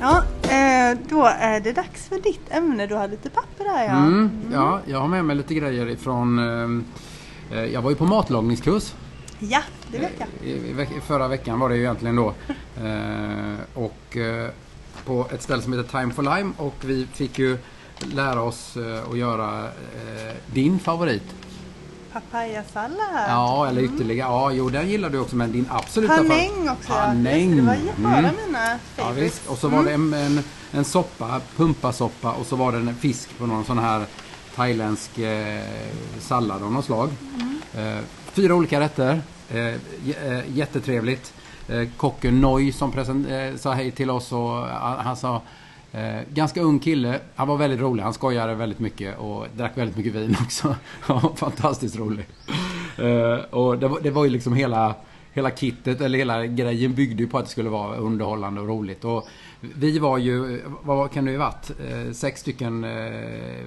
ja, 0.00 0.24
eh, 0.42 0.98
då 1.08 1.24
är 1.26 1.60
det 1.60 1.72
dags 1.72 2.08
för 2.08 2.18
ditt 2.20 2.50
ämne. 2.50 2.86
Du 2.86 2.94
har 2.94 3.08
lite 3.08 3.30
papper 3.30 3.64
här 3.64 3.84
ja. 3.84 3.90
Mm, 3.96 4.30
ja, 4.52 4.80
jag 4.86 5.00
har 5.00 5.08
med 5.08 5.24
mig 5.24 5.36
lite 5.36 5.54
grejer 5.54 5.88
ifrån... 5.88 6.38
Eh, 6.38 7.58
eh, 7.58 7.64
jag 7.64 7.82
var 7.82 7.90
ju 7.90 7.96
på 7.96 8.04
matlagningskurs. 8.04 8.94
Ja, 9.38 9.62
det 9.92 9.98
vet 9.98 10.12
jag. 10.18 10.48
I, 10.48 10.72
veck- 10.72 11.00
förra 11.06 11.28
veckan 11.28 11.60
var 11.60 11.68
det 11.68 11.76
ju 11.76 11.82
egentligen 11.82 12.16
då. 12.16 12.34
Eh, 12.84 13.54
och 13.74 14.16
eh, 14.16 14.50
på 15.04 15.26
ett 15.32 15.42
ställe 15.42 15.62
som 15.62 15.72
heter 15.72 16.00
Time 16.00 16.12
for 16.12 16.22
Lime 16.22 16.52
och 16.56 16.74
vi 16.80 17.06
fick 17.12 17.38
ju 17.38 17.58
lära 18.14 18.42
oss 18.42 18.76
eh, 18.76 19.10
att 19.10 19.18
göra 19.18 19.64
eh, 19.64 20.34
din 20.46 20.78
favorit. 20.78 21.22
Papayasallad. 22.20 23.24
Ja, 23.28 23.68
eller 23.68 23.82
ytterligare. 23.82 24.28
Ja, 24.30 24.52
jo 24.52 24.68
den 24.70 24.88
gillar 24.88 25.10
du 25.10 25.18
också 25.18 25.36
men 25.36 25.52
din 25.52 25.66
absoluta 25.70 26.16
Panäng 26.16 26.68
också. 26.68 26.92
ja. 26.92 27.02
Panäng. 27.04 27.50
Just 27.56 27.66
Det 27.96 28.02
var 28.02 28.10
bara 28.10 28.18
Mm. 28.18 28.34
mina 28.46 28.58
Ja, 28.96 29.04
favorites. 29.04 29.22
visst. 29.34 29.46
Och 29.50 29.58
så 29.58 29.68
var 29.68 29.82
det 29.84 29.92
en, 29.92 30.14
en, 30.14 30.42
en 30.72 30.84
soppa, 30.84 31.40
pumpasoppa 31.56 32.32
och 32.32 32.46
så 32.46 32.56
var 32.56 32.72
det 32.72 32.78
en 32.78 32.94
fisk 32.94 33.38
på 33.38 33.46
någon 33.46 33.64
sån 33.64 33.78
här 33.78 34.04
thailändsk 34.56 35.18
eh, 35.18 35.60
sallad 36.20 36.62
av 36.62 36.72
något 36.72 36.84
slag. 36.84 37.10
Eh, 37.74 37.98
fyra 38.32 38.54
olika 38.54 38.80
rätter. 38.80 39.20
Eh, 39.50 39.58
eh, 39.66 39.76
jättetrevligt. 40.48 41.32
Eh, 41.68 41.88
kocken 41.96 42.40
Noy 42.40 42.72
som 42.72 42.92
present- 42.92 43.30
eh, 43.30 43.56
sa 43.58 43.72
hej 43.72 43.90
till 43.90 44.10
oss 44.10 44.32
och 44.32 44.54
han, 44.66 44.98
han 44.98 45.16
sa 45.16 45.42
Eh, 45.92 46.20
ganska 46.34 46.60
ung 46.60 46.78
kille. 46.78 47.20
Han 47.34 47.48
var 47.48 47.56
väldigt 47.56 47.80
rolig. 47.80 48.02
Han 48.02 48.14
skojade 48.14 48.54
väldigt 48.54 48.78
mycket 48.78 49.18
och 49.18 49.46
drack 49.56 49.78
väldigt 49.78 49.96
mycket 49.96 50.14
vin 50.14 50.36
också. 50.42 50.76
Fantastiskt 51.36 51.96
rolig. 51.96 52.26
Eh, 52.98 53.44
och 53.50 53.78
det 53.78 53.88
var, 53.88 54.00
det 54.00 54.10
var 54.10 54.24
ju 54.24 54.30
liksom 54.30 54.52
hela, 54.52 54.94
hela 55.32 55.50
kittet, 55.50 56.00
eller 56.00 56.18
hela 56.18 56.46
grejen 56.46 56.94
byggde 56.94 57.22
ju 57.22 57.28
på 57.28 57.38
att 57.38 57.44
det 57.44 57.50
skulle 57.50 57.68
vara 57.68 57.96
underhållande 57.96 58.60
och 58.60 58.68
roligt. 58.68 59.04
Och 59.04 59.28
vi 59.60 59.98
var 59.98 60.18
ju, 60.18 60.60
vad 60.82 61.12
kan 61.12 61.24
det 61.24 61.30
ju 61.30 61.36
varit? 61.36 61.70
Eh, 61.70 62.12
sex 62.12 62.40
stycken 62.40 62.84
eh, 62.84 63.64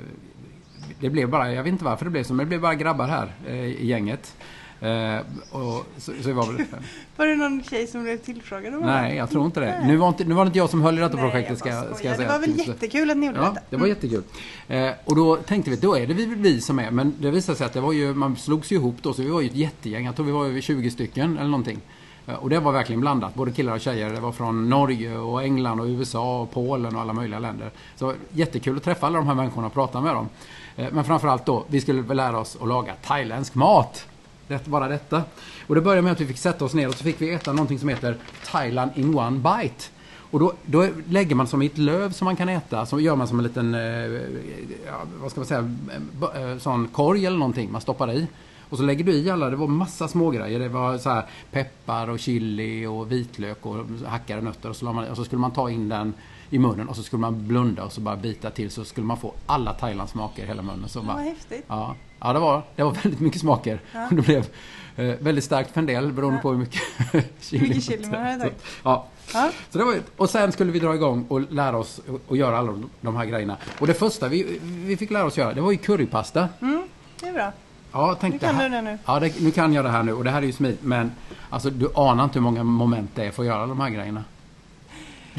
det 0.99 1.09
blev 1.09 1.29
bara, 1.29 1.53
jag 1.53 1.63
vet 1.63 1.71
inte 1.71 1.85
varför 1.85 2.05
det 2.05 2.11
blev 2.11 2.23
så, 2.23 2.33
men 2.33 2.45
det 2.45 2.49
blev 2.49 2.61
bara 2.61 2.75
grabbar 2.75 3.07
här 3.07 3.33
eh, 3.47 3.65
i 3.65 3.85
gänget. 3.85 4.35
Eh, 4.81 5.19
och 5.51 5.85
så, 5.97 6.11
så 6.23 6.33
var 7.15 7.25
det 7.25 7.35
någon 7.35 7.63
tjej 7.63 7.87
som 7.87 8.03
blev 8.03 8.17
tillfrågad? 8.17 8.75
om 8.75 8.81
nej, 8.81 9.15
jag 9.15 9.29
tror 9.29 9.45
inte 9.45 9.59
det. 9.59 9.65
Nej. 9.65 9.87
Nu 9.87 9.97
var 9.97 10.07
inte, 10.07 10.25
nu 10.25 10.33
var 10.33 10.45
det 10.45 10.47
inte 10.47 10.57
jag 10.57 10.69
som 10.69 10.81
höll 10.81 10.97
i 10.97 11.01
detta 11.01 11.15
Nej, 11.15 11.23
projektet 11.31 11.59
ska, 11.59 11.69
ska 11.69 12.07
jag 12.07 12.15
säga. 12.15 12.17
Det 12.17 12.25
var 12.27 12.39
väl 12.39 12.67
jättekul 12.67 13.11
att 13.11 13.17
ni 13.17 13.25
gjorde 13.25 13.39
Ja, 13.39 13.45
detta. 13.45 13.61
det 13.69 13.77
var 13.77 13.87
jättekul. 13.87 14.23
Eh, 14.67 14.89
och 15.05 15.15
då 15.15 15.35
tänkte 15.35 15.71
vi, 15.71 15.77
då 15.77 15.97
är 15.97 16.07
det 16.07 16.13
vi, 16.13 16.25
vi 16.25 16.61
som 16.61 16.79
är. 16.79 16.91
Men 16.91 17.13
det 17.19 17.31
visade 17.31 17.57
sig 17.57 17.65
att 17.65 17.73
det 17.73 17.81
var 17.81 17.93
ju, 17.93 18.13
man 18.13 18.35
slogs 18.35 18.71
ju 18.71 18.75
ihop 18.75 18.95
då, 19.01 19.13
så 19.13 19.21
vi 19.21 19.29
var 19.29 19.41
ju 19.41 19.47
ett 19.47 19.55
jättegäng. 19.55 20.05
Jag 20.05 20.15
tror 20.15 20.25
vi 20.25 20.31
var 20.31 20.45
över 20.45 20.61
20 20.61 20.91
stycken 20.91 21.37
eller 21.37 21.49
någonting. 21.49 21.79
Eh, 22.27 22.35
och 22.35 22.49
det 22.49 22.59
var 22.59 22.71
verkligen 22.71 23.01
blandat, 23.01 23.35
både 23.35 23.51
killar 23.51 23.73
och 23.73 23.81
tjejer. 23.81 24.09
Det 24.09 24.19
var 24.19 24.31
från 24.31 24.69
Norge 24.69 25.17
och 25.17 25.43
England 25.43 25.79
och 25.79 25.85
USA 25.85 26.41
och 26.41 26.51
Polen 26.51 26.95
och 26.95 27.01
alla 27.01 27.13
möjliga 27.13 27.39
länder. 27.39 27.71
Så 27.95 28.13
jättekul 28.31 28.77
att 28.77 28.83
träffa 28.83 29.07
alla 29.07 29.17
de 29.17 29.27
här 29.27 29.35
människorna 29.35 29.67
och 29.67 29.73
prata 29.73 30.01
med 30.01 30.15
dem. 30.15 30.29
Eh, 30.75 30.87
men 30.91 31.03
framförallt 31.03 31.45
då, 31.45 31.65
vi 31.67 31.81
skulle 31.81 32.13
lära 32.13 32.39
oss 32.39 32.57
att 32.61 32.67
laga 32.67 32.93
thailändsk 33.03 33.55
mat. 33.55 34.05
Det, 34.49 34.65
bara 34.65 34.87
detta. 34.87 35.23
Och 35.67 35.75
det 35.75 35.81
började 35.81 36.01
med 36.01 36.11
att 36.11 36.21
vi 36.21 36.25
fick 36.25 36.37
sätta 36.37 36.65
oss 36.65 36.73
ner 36.73 36.87
och 36.87 36.93
så 36.93 37.03
fick 37.03 37.21
vi 37.21 37.33
äta 37.33 37.53
någonting 37.53 37.79
som 37.79 37.89
heter 37.89 38.17
Thailand 38.45 38.91
in 38.95 39.15
one 39.17 39.37
bite. 39.37 39.85
Och 40.31 40.39
då, 40.39 40.53
då 40.65 40.87
lägger 41.09 41.35
man 41.35 41.47
som 41.47 41.61
i 41.61 41.65
ett 41.65 41.77
löv 41.77 42.11
som 42.11 42.25
man 42.25 42.35
kan 42.35 42.49
äta, 42.49 42.85
så 42.85 42.99
gör 42.99 43.15
man 43.15 43.27
som 43.27 43.39
en 43.39 43.43
liten, 43.43 43.75
eh, 43.75 43.81
ja, 44.85 45.01
vad 45.21 45.31
ska 45.31 45.39
man 45.39 45.47
säga, 45.47 45.71
eh, 46.35 46.51
eh, 46.51 46.57
sån 46.57 46.87
korg 46.87 47.25
eller 47.25 47.37
någonting 47.37 47.71
man 47.71 47.81
stoppar 47.81 48.11
i. 48.11 48.27
Och 48.69 48.77
så 48.77 48.83
lägger 48.83 49.03
du 49.03 49.11
i 49.11 49.29
alla, 49.29 49.49
det 49.49 49.55
var 49.55 49.67
massa 49.67 50.07
smågrejer. 50.07 50.59
Det 50.59 50.69
var 50.69 50.97
så 50.97 51.09
här 51.09 51.25
peppar 51.51 52.09
och 52.09 52.19
chili 52.19 52.85
och 52.85 53.11
vitlök 53.11 53.65
och 53.65 53.85
hackade 54.05 54.41
nötter 54.41 54.69
och 54.69 54.75
så, 54.75 54.85
man, 54.85 55.07
och 55.07 55.17
så 55.17 55.23
skulle 55.23 55.39
man 55.39 55.51
ta 55.51 55.69
in 55.69 55.89
den 55.89 56.13
i 56.49 56.59
munnen 56.59 56.87
och 56.89 56.95
så 56.95 57.03
skulle 57.03 57.19
man 57.21 57.47
blunda 57.47 57.83
och 57.83 57.91
så 57.91 58.01
bara 58.01 58.15
bita 58.15 58.49
till 58.49 58.71
så 58.71 58.85
skulle 58.85 59.07
man 59.07 59.17
få 59.17 59.33
alla 59.45 59.73
Thailands 59.73 60.11
smaker 60.11 60.43
i 60.43 60.45
hela 60.45 60.61
munnen. 60.61 60.89
Så 60.89 60.99
Vad 60.99 61.07
bara, 61.15 61.23
häftigt. 61.23 61.65
ja, 61.67 61.95
ja 62.19 62.33
det, 62.33 62.39
var, 62.39 62.63
det 62.75 62.83
var 62.83 62.91
väldigt 63.03 63.19
mycket 63.19 63.41
smaker. 63.41 63.79
Ja. 63.93 64.07
Det 64.11 64.21
blev 64.21 64.45
eh, 64.95 65.05
väldigt 65.19 65.43
starkt 65.43 65.71
för 65.71 65.79
en 65.79 65.85
del 65.85 66.11
beroende 66.13 66.37
Ja. 66.37 66.41
på 66.41 66.51
hur 66.51 66.57
mycket 66.57 66.81
chili. 67.41 67.67
mycket 67.67 67.83
chili 67.83 68.07
man 68.11 68.23
hade 68.25 68.43
Så. 68.45 68.49
Ja, 68.83 69.05
Ja. 69.33 69.51
så 69.69 69.77
det 69.77 69.83
var, 69.83 69.95
och 70.17 70.29
sen 70.29 70.51
skulle 70.51 70.71
vi 70.71 70.79
dra 70.79 70.95
igång 70.95 71.25
och 71.27 71.41
lära 71.51 71.77
oss 71.77 72.01
att 72.29 72.37
göra 72.37 72.57
alla 72.57 72.71
de- 72.71 72.89
de 73.01 73.15
här 73.15 73.25
grejerna. 73.25 73.57
Och 73.79 73.87
det 73.87 73.93
första 73.93 74.27
vi, 74.27 74.59
vi 74.63 74.97
fick 74.97 75.11
lära 75.11 75.25
oss 75.25 75.37
göra, 75.37 75.53
det 75.53 75.61
var 75.61 75.71
ju 75.71 75.77
currypasta. 75.77 76.49
Mm, 76.61 76.83
det 77.21 77.27
är 77.27 77.33
bra. 77.33 77.51
Ja, 77.91 78.17
tänk 78.21 78.33
Nu 78.33 78.39
kan 78.39 78.55
det 78.55 78.61
här. 78.61 78.69
du 78.69 78.75
det 78.75 78.81
nu. 78.81 78.97
Ja, 79.05 79.19
det, 79.19 79.39
nu 79.41 79.51
kan 79.51 79.73
jag 79.73 79.85
det 79.85 79.91
här 79.91 80.03
nu 80.03 80.13
och 80.13 80.23
det 80.23 80.29
här 80.31 80.41
är 80.41 80.45
ju 80.45 80.51
smidigt. 80.51 80.83
Men 80.83 81.11
alltså, 81.49 81.69
du 81.69 81.89
anar 81.95 82.23
inte 82.23 82.39
hur 82.39 82.43
många 82.43 82.63
moment 82.63 83.11
det 83.15 83.25
är 83.25 83.31
för 83.31 83.43
att 83.43 83.47
göra 83.47 83.65
de 83.67 83.79
här 83.79 83.89
grejerna. 83.89 84.23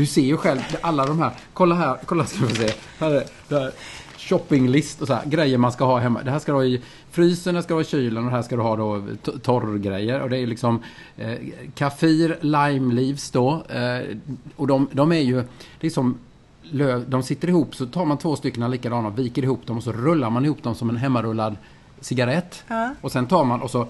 Du 0.01 0.07
ser 0.07 0.21
ju 0.23 0.37
själv 0.37 0.61
alla 0.81 1.07
de 1.07 1.19
här. 1.19 1.31
Kolla 1.53 1.75
här, 1.75 1.99
kolla 2.07 2.27
ska 2.27 2.45
vi 2.47 2.55
se. 2.55 2.73
Här 2.99 3.11
är 3.11 3.25
det 3.49 3.59
här 3.59 3.73
shoppinglist 4.19 5.01
och 5.03 5.07
så 5.07 5.15
här, 5.15 5.27
grejer 5.27 5.59
man 5.59 5.73
ska 5.73 5.85
ha 5.85 5.99
hemma. 5.99 6.23
Det 6.23 6.31
här 6.31 6.39
ska 6.39 6.53
du 6.53 6.59
ha 6.59 6.65
i 6.65 6.81
frysen, 7.11 7.55
det 7.55 7.63
ska 7.63 7.69
du 7.69 7.75
ha 7.75 7.81
i 7.83 7.85
kylen 7.85 8.25
och 8.27 8.31
här 8.31 8.43
ska 8.43 8.57
du 8.57 8.63
ha 8.63 8.77
då 8.77 9.03
torrgrejer. 9.43 10.21
Och 10.21 10.31
det 10.31 10.39
är 10.39 10.47
liksom 10.47 10.83
eh, 11.17 11.35
kaffir, 11.75 12.39
lime 12.41 12.95
leaves 12.95 13.31
då. 13.31 13.63
Eh, 13.69 14.17
och 14.57 14.67
de, 14.67 14.89
de 14.93 15.13
är 15.13 15.21
ju 15.21 15.45
liksom 15.81 16.19
löv, 16.63 17.11
de 17.11 17.23
sitter 17.23 17.49
ihop 17.49 17.75
så 17.75 17.87
tar 17.87 18.05
man 18.05 18.19
två 18.19 18.37
stycken 18.37 18.71
likadana 18.71 19.09
och 19.09 19.19
viker 19.19 19.43
ihop 19.45 19.67
dem 19.67 19.77
och 19.77 19.83
så 19.83 19.93
rullar 19.93 20.31
man 20.31 20.45
ihop 20.45 20.63
dem 20.63 20.75
som 20.75 20.91
en 20.91 20.97
hemmarullad 20.97 21.57
cigarett. 22.01 22.65
Ja. 22.69 22.95
Och 23.01 23.13
sen 23.13 23.27
tar 23.27 23.45
man 23.45 23.61
och 23.63 23.71
så 23.71 23.87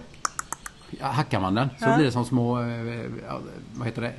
hackar 1.00 1.40
man 1.40 1.54
den. 1.54 1.68
Så 1.78 1.84
Ja. 1.84 1.94
blir 1.96 2.06
det 2.06 2.12
som 2.12 2.24
små, 2.24 2.60
eh, 2.60 2.66
ja, 3.28 3.38
vad 3.74 3.86
heter 3.86 4.02
det? 4.02 4.12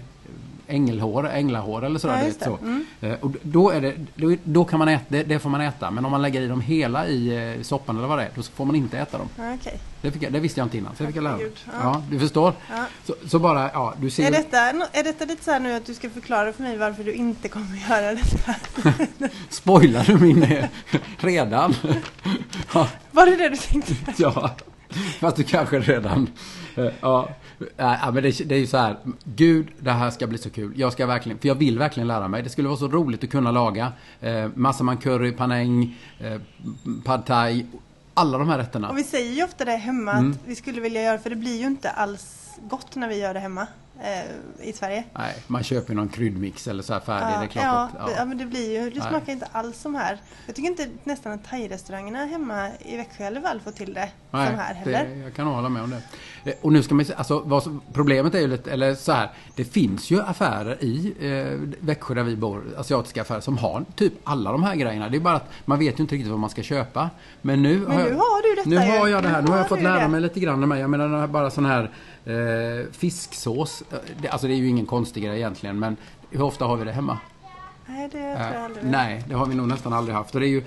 Ängelhår, 0.71 1.29
änglahår 1.29 1.85
eller 1.85 1.99
sådär. 1.99 2.17
Ja, 2.17 2.25
vet, 2.25 2.39
det. 2.39 2.45
så. 2.45 2.57
Mm. 2.61 2.85
Eh, 3.01 3.13
Och 3.21 3.31
då, 3.41 3.69
är 3.69 3.81
det, 3.81 3.95
då, 4.15 4.35
då 4.43 4.65
kan 4.65 4.79
man 4.79 4.87
äta, 4.87 5.05
det, 5.07 5.23
det 5.23 5.39
får 5.39 5.49
man 5.49 5.61
äta. 5.61 5.91
Men 5.91 6.05
om 6.05 6.11
man 6.11 6.21
lägger 6.21 6.41
i 6.41 6.47
dem 6.47 6.61
hela 6.61 7.07
i 7.07 7.53
eh, 7.55 7.61
soppan 7.61 7.97
eller 7.97 8.07
vad 8.07 8.17
det 8.17 8.23
är, 8.23 8.29
då 8.35 8.43
får 8.43 8.65
man 8.65 8.75
inte 8.75 8.97
äta 8.97 9.17
dem. 9.17 9.29
Ja, 9.37 9.53
Okej. 9.53 9.79
Det, 10.01 10.21
jag, 10.21 10.33
det 10.33 10.39
visste 10.39 10.59
jag 10.59 10.65
inte 10.65 10.77
innan, 10.77 10.95
så 10.95 11.03
det 11.03 11.07
fick 11.07 11.15
jag 11.15 11.23
lära 11.23 11.37
mig. 11.37 11.51
Ja. 11.65 11.71
ja. 11.83 12.03
du 12.11 12.19
förstår. 12.19 12.53
Så, 13.05 13.15
så 13.27 13.39
bara, 13.39 13.69
ja, 13.73 13.93
du 13.97 14.09
ser 14.09 14.27
Är 14.27 14.31
detta, 14.31 14.57
är 14.91 15.03
detta 15.03 15.25
lite 15.25 15.43
så 15.43 15.59
nu 15.59 15.73
att 15.73 15.85
du 15.85 15.93
ska 15.93 16.09
förklara 16.09 16.53
för 16.53 16.63
mig 16.63 16.77
varför 16.77 17.03
du 17.03 17.13
inte 17.13 17.49
kommer 17.49 17.89
göra 17.89 18.15
detta? 18.15 18.55
Spoilar 19.49 20.03
du 20.03 20.17
min 20.17 20.43
eh, 20.43 20.65
redan? 21.17 21.75
Var 23.11 23.25
det 23.25 23.35
det 23.35 23.49
du 23.49 23.57
tänkte? 23.57 23.95
ja, 24.17 24.55
fast 25.19 25.37
du 25.37 25.43
kanske 25.43 25.79
redan... 25.79 26.29
Ja, 27.01 27.29
ja, 27.77 28.11
men 28.13 28.23
det, 28.23 28.49
det 28.49 28.55
är 28.55 28.59
ju 28.59 28.67
så 28.67 28.77
här. 28.77 28.97
Gud, 29.23 29.67
det 29.79 29.91
här 29.91 30.09
ska 30.09 30.27
bli 30.27 30.37
så 30.37 30.49
kul. 30.49 30.73
Jag 30.75 30.93
ska 30.93 31.05
verkligen, 31.05 31.39
för 31.39 31.47
jag 31.47 31.55
vill 31.55 31.79
verkligen 31.79 32.07
lära 32.07 32.27
mig. 32.27 32.43
Det 32.43 32.49
skulle 32.49 32.67
vara 32.67 32.77
så 32.77 32.87
roligt 32.87 33.23
att 33.23 33.29
kunna 33.29 33.51
laga 33.51 33.91
eh, 34.21 34.49
massaman 34.55 34.97
curry, 34.97 35.31
panang, 35.31 35.97
eh, 36.19 36.41
pad 37.05 37.25
thai. 37.25 37.65
Alla 38.13 38.37
de 38.37 38.49
här 38.49 38.57
rätterna. 38.57 38.89
Och 38.89 38.97
vi 38.97 39.03
säger 39.03 39.31
ju 39.33 39.43
ofta 39.43 39.65
det 39.65 39.71
hemma 39.71 40.11
Mm. 40.11 40.31
att 40.31 40.37
vi 40.45 40.55
skulle 40.55 40.81
vilja 40.81 41.01
göra 41.01 41.17
för 41.17 41.29
det 41.29 41.35
blir 41.35 41.59
ju 41.59 41.67
inte 41.67 41.89
alls 41.89 42.49
gott 42.69 42.95
när 42.95 43.07
vi 43.09 43.19
gör 43.19 43.33
det 43.33 43.39
hemma 43.39 43.67
eh, 44.03 44.67
i 44.69 44.73
Sverige. 44.73 45.03
Nej, 45.17 45.35
man 45.47 45.63
köper 45.63 45.93
någon 45.93 46.09
kryddmix 46.09 46.67
eller 46.67 46.83
så 46.83 46.93
här 46.93 46.99
färdig. 46.99 47.39
det 47.39 47.45
är 47.45 47.47
klart 47.47 47.65
ja, 47.65 47.89
att, 47.99 48.07
det- 48.07 48.13
ja, 48.17 48.25
men 48.25 48.37
det 48.37 48.45
blir 48.45 48.71
ju, 48.83 48.89
det 48.89 48.99
Nej. 48.99 49.09
smakar 49.09 49.33
inte 49.33 49.47
alls 49.51 49.77
som 49.81 49.95
här. 49.95 50.17
Jag 50.45 50.55
tycker 50.55 50.69
inte 50.69 50.87
nästan 51.03 51.31
att 51.31 51.43
thai-restaurangerna 51.47 52.25
hemma 52.25 52.67
i 52.79 52.97
Växjö 52.97 53.23
eller 53.25 53.41
väl 53.41 53.59
får 53.59 53.71
till 53.71 53.93
det 53.93 54.09
som 54.31 54.39
här 54.39 54.73
heller. 54.73 55.05
Det, 55.05 55.15
jag 55.15 55.33
kan 55.33 55.47
hålla 55.47 55.69
med 55.69 55.83
om 55.83 55.89
det. 55.89 56.01
Eh, 56.51 56.55
Och 56.61 56.71
nu 56.73 56.83
ska 56.83 56.95
man 56.95 57.05
alltså, 57.15 57.39
vad 57.39 57.79
problemet 57.93 58.35
är 58.35 58.39
ju 58.39 58.47
lite, 58.47 58.71
eller 58.71 58.95
så 58.95 59.11
här, 59.11 59.29
det 59.55 59.63
finns 59.65 60.11
ju 60.11 60.21
affärer 60.21 60.83
i 60.83 61.13
eh, 61.19 61.59
Växjö 61.85 62.13
där 62.13 62.23
vi 62.23 62.35
bor, 62.35 62.63
asiatiska 62.77 63.21
affärer, 63.21 63.39
som 63.41 63.57
har 63.57 63.85
typ 63.95 64.13
alla 64.23 64.51
de 64.51 64.63
här 64.63 64.75
grejerna. 64.75 65.09
Det 65.09 65.17
är 65.17 65.21
bara 65.21 65.35
att 65.35 65.49
man 65.65 65.79
vet 65.79 65.99
ju 65.99 66.01
inte 66.01 66.15
riktigt 66.15 66.31
vad 66.31 66.39
man 66.39 66.49
ska 66.49 66.63
köpa. 66.63 67.09
Men 67.41 67.61
nu, 67.63 67.77
Men 67.79 67.91
har, 67.91 68.03
nu 68.03 68.09
jag, 68.09 68.15
har 68.15 68.41
du 68.49 68.55
detta 68.55 68.69
nu 68.69 68.99
har 68.99 69.07
jag 69.07 69.23
det 69.23 69.29
här. 69.29 69.41
Nu 69.41 69.47
har 69.51 69.57
jag 69.57 69.69
fått 69.69 69.81
lära 69.81 70.07
mig 70.07 70.21
lite 70.21 70.39
grann. 70.39 70.71
Jag 70.79 70.89
menar 70.89 71.27
bara 71.27 71.51
sån 71.51 71.65
här 71.65 71.91
eh, 72.25 72.91
fisksås. 72.91 73.83
Eh, 73.91 73.97
Det, 74.21 74.29
alltså 74.29 74.47
det 74.47 74.53
är 74.53 74.57
ju 74.57 74.67
ingen 74.67 74.85
konstig 74.85 75.23
grej 75.23 75.37
egentligen, 75.37 75.79
men 75.79 75.97
hur 76.29 76.41
ofta 76.41 76.65
har 76.65 76.77
vi 76.77 76.85
det 76.85 76.91
hemma? 76.91 77.17
Nej, 77.87 78.03
det 78.03 78.09
tror 78.11 78.23
jag 78.23 78.55
Eh, 78.55 78.63
aldrig. 78.63 78.85
nej, 78.85 79.23
det 79.27 79.33
har 79.35 79.45
vi 79.45 79.55
nog 79.55 79.67
nästan 79.67 79.93
aldrig 79.93 80.15
haft. 80.15 80.33
Och 80.35 80.41
det 80.41 80.47
är 80.47 80.49
ju 80.49 80.63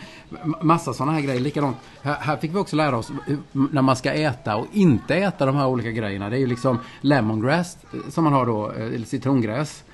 massa 0.60 0.94
sådana 0.94 1.12
här 1.12 1.20
grejer. 1.20 1.40
Likadant, 1.40 1.76
här, 2.02 2.14
här 2.14 2.36
fick 2.36 2.50
vi 2.54 2.56
också 2.58 2.76
lära 2.76 2.96
oss 2.96 3.10
hur- 3.26 3.38
när 3.72 3.82
man 3.82 3.96
ska 3.96 4.12
äta 4.12 4.56
och 4.56 4.66
inte 4.72 5.14
äta 5.16 5.46
de 5.46 5.56
här 5.56 5.66
olika 5.66 5.90
grejerna. 5.90 6.30
Det 6.30 6.36
är 6.36 6.40
ju 6.40 6.46
liksom 6.46 6.78
lemongrass 7.00 7.76
eh, 7.92 8.10
som 8.10 8.24
man 8.24 8.32
har 8.32 8.46
då, 8.46 8.72
eh, 8.72 8.86
eller 8.86 9.06
citrongräs. 9.06 9.84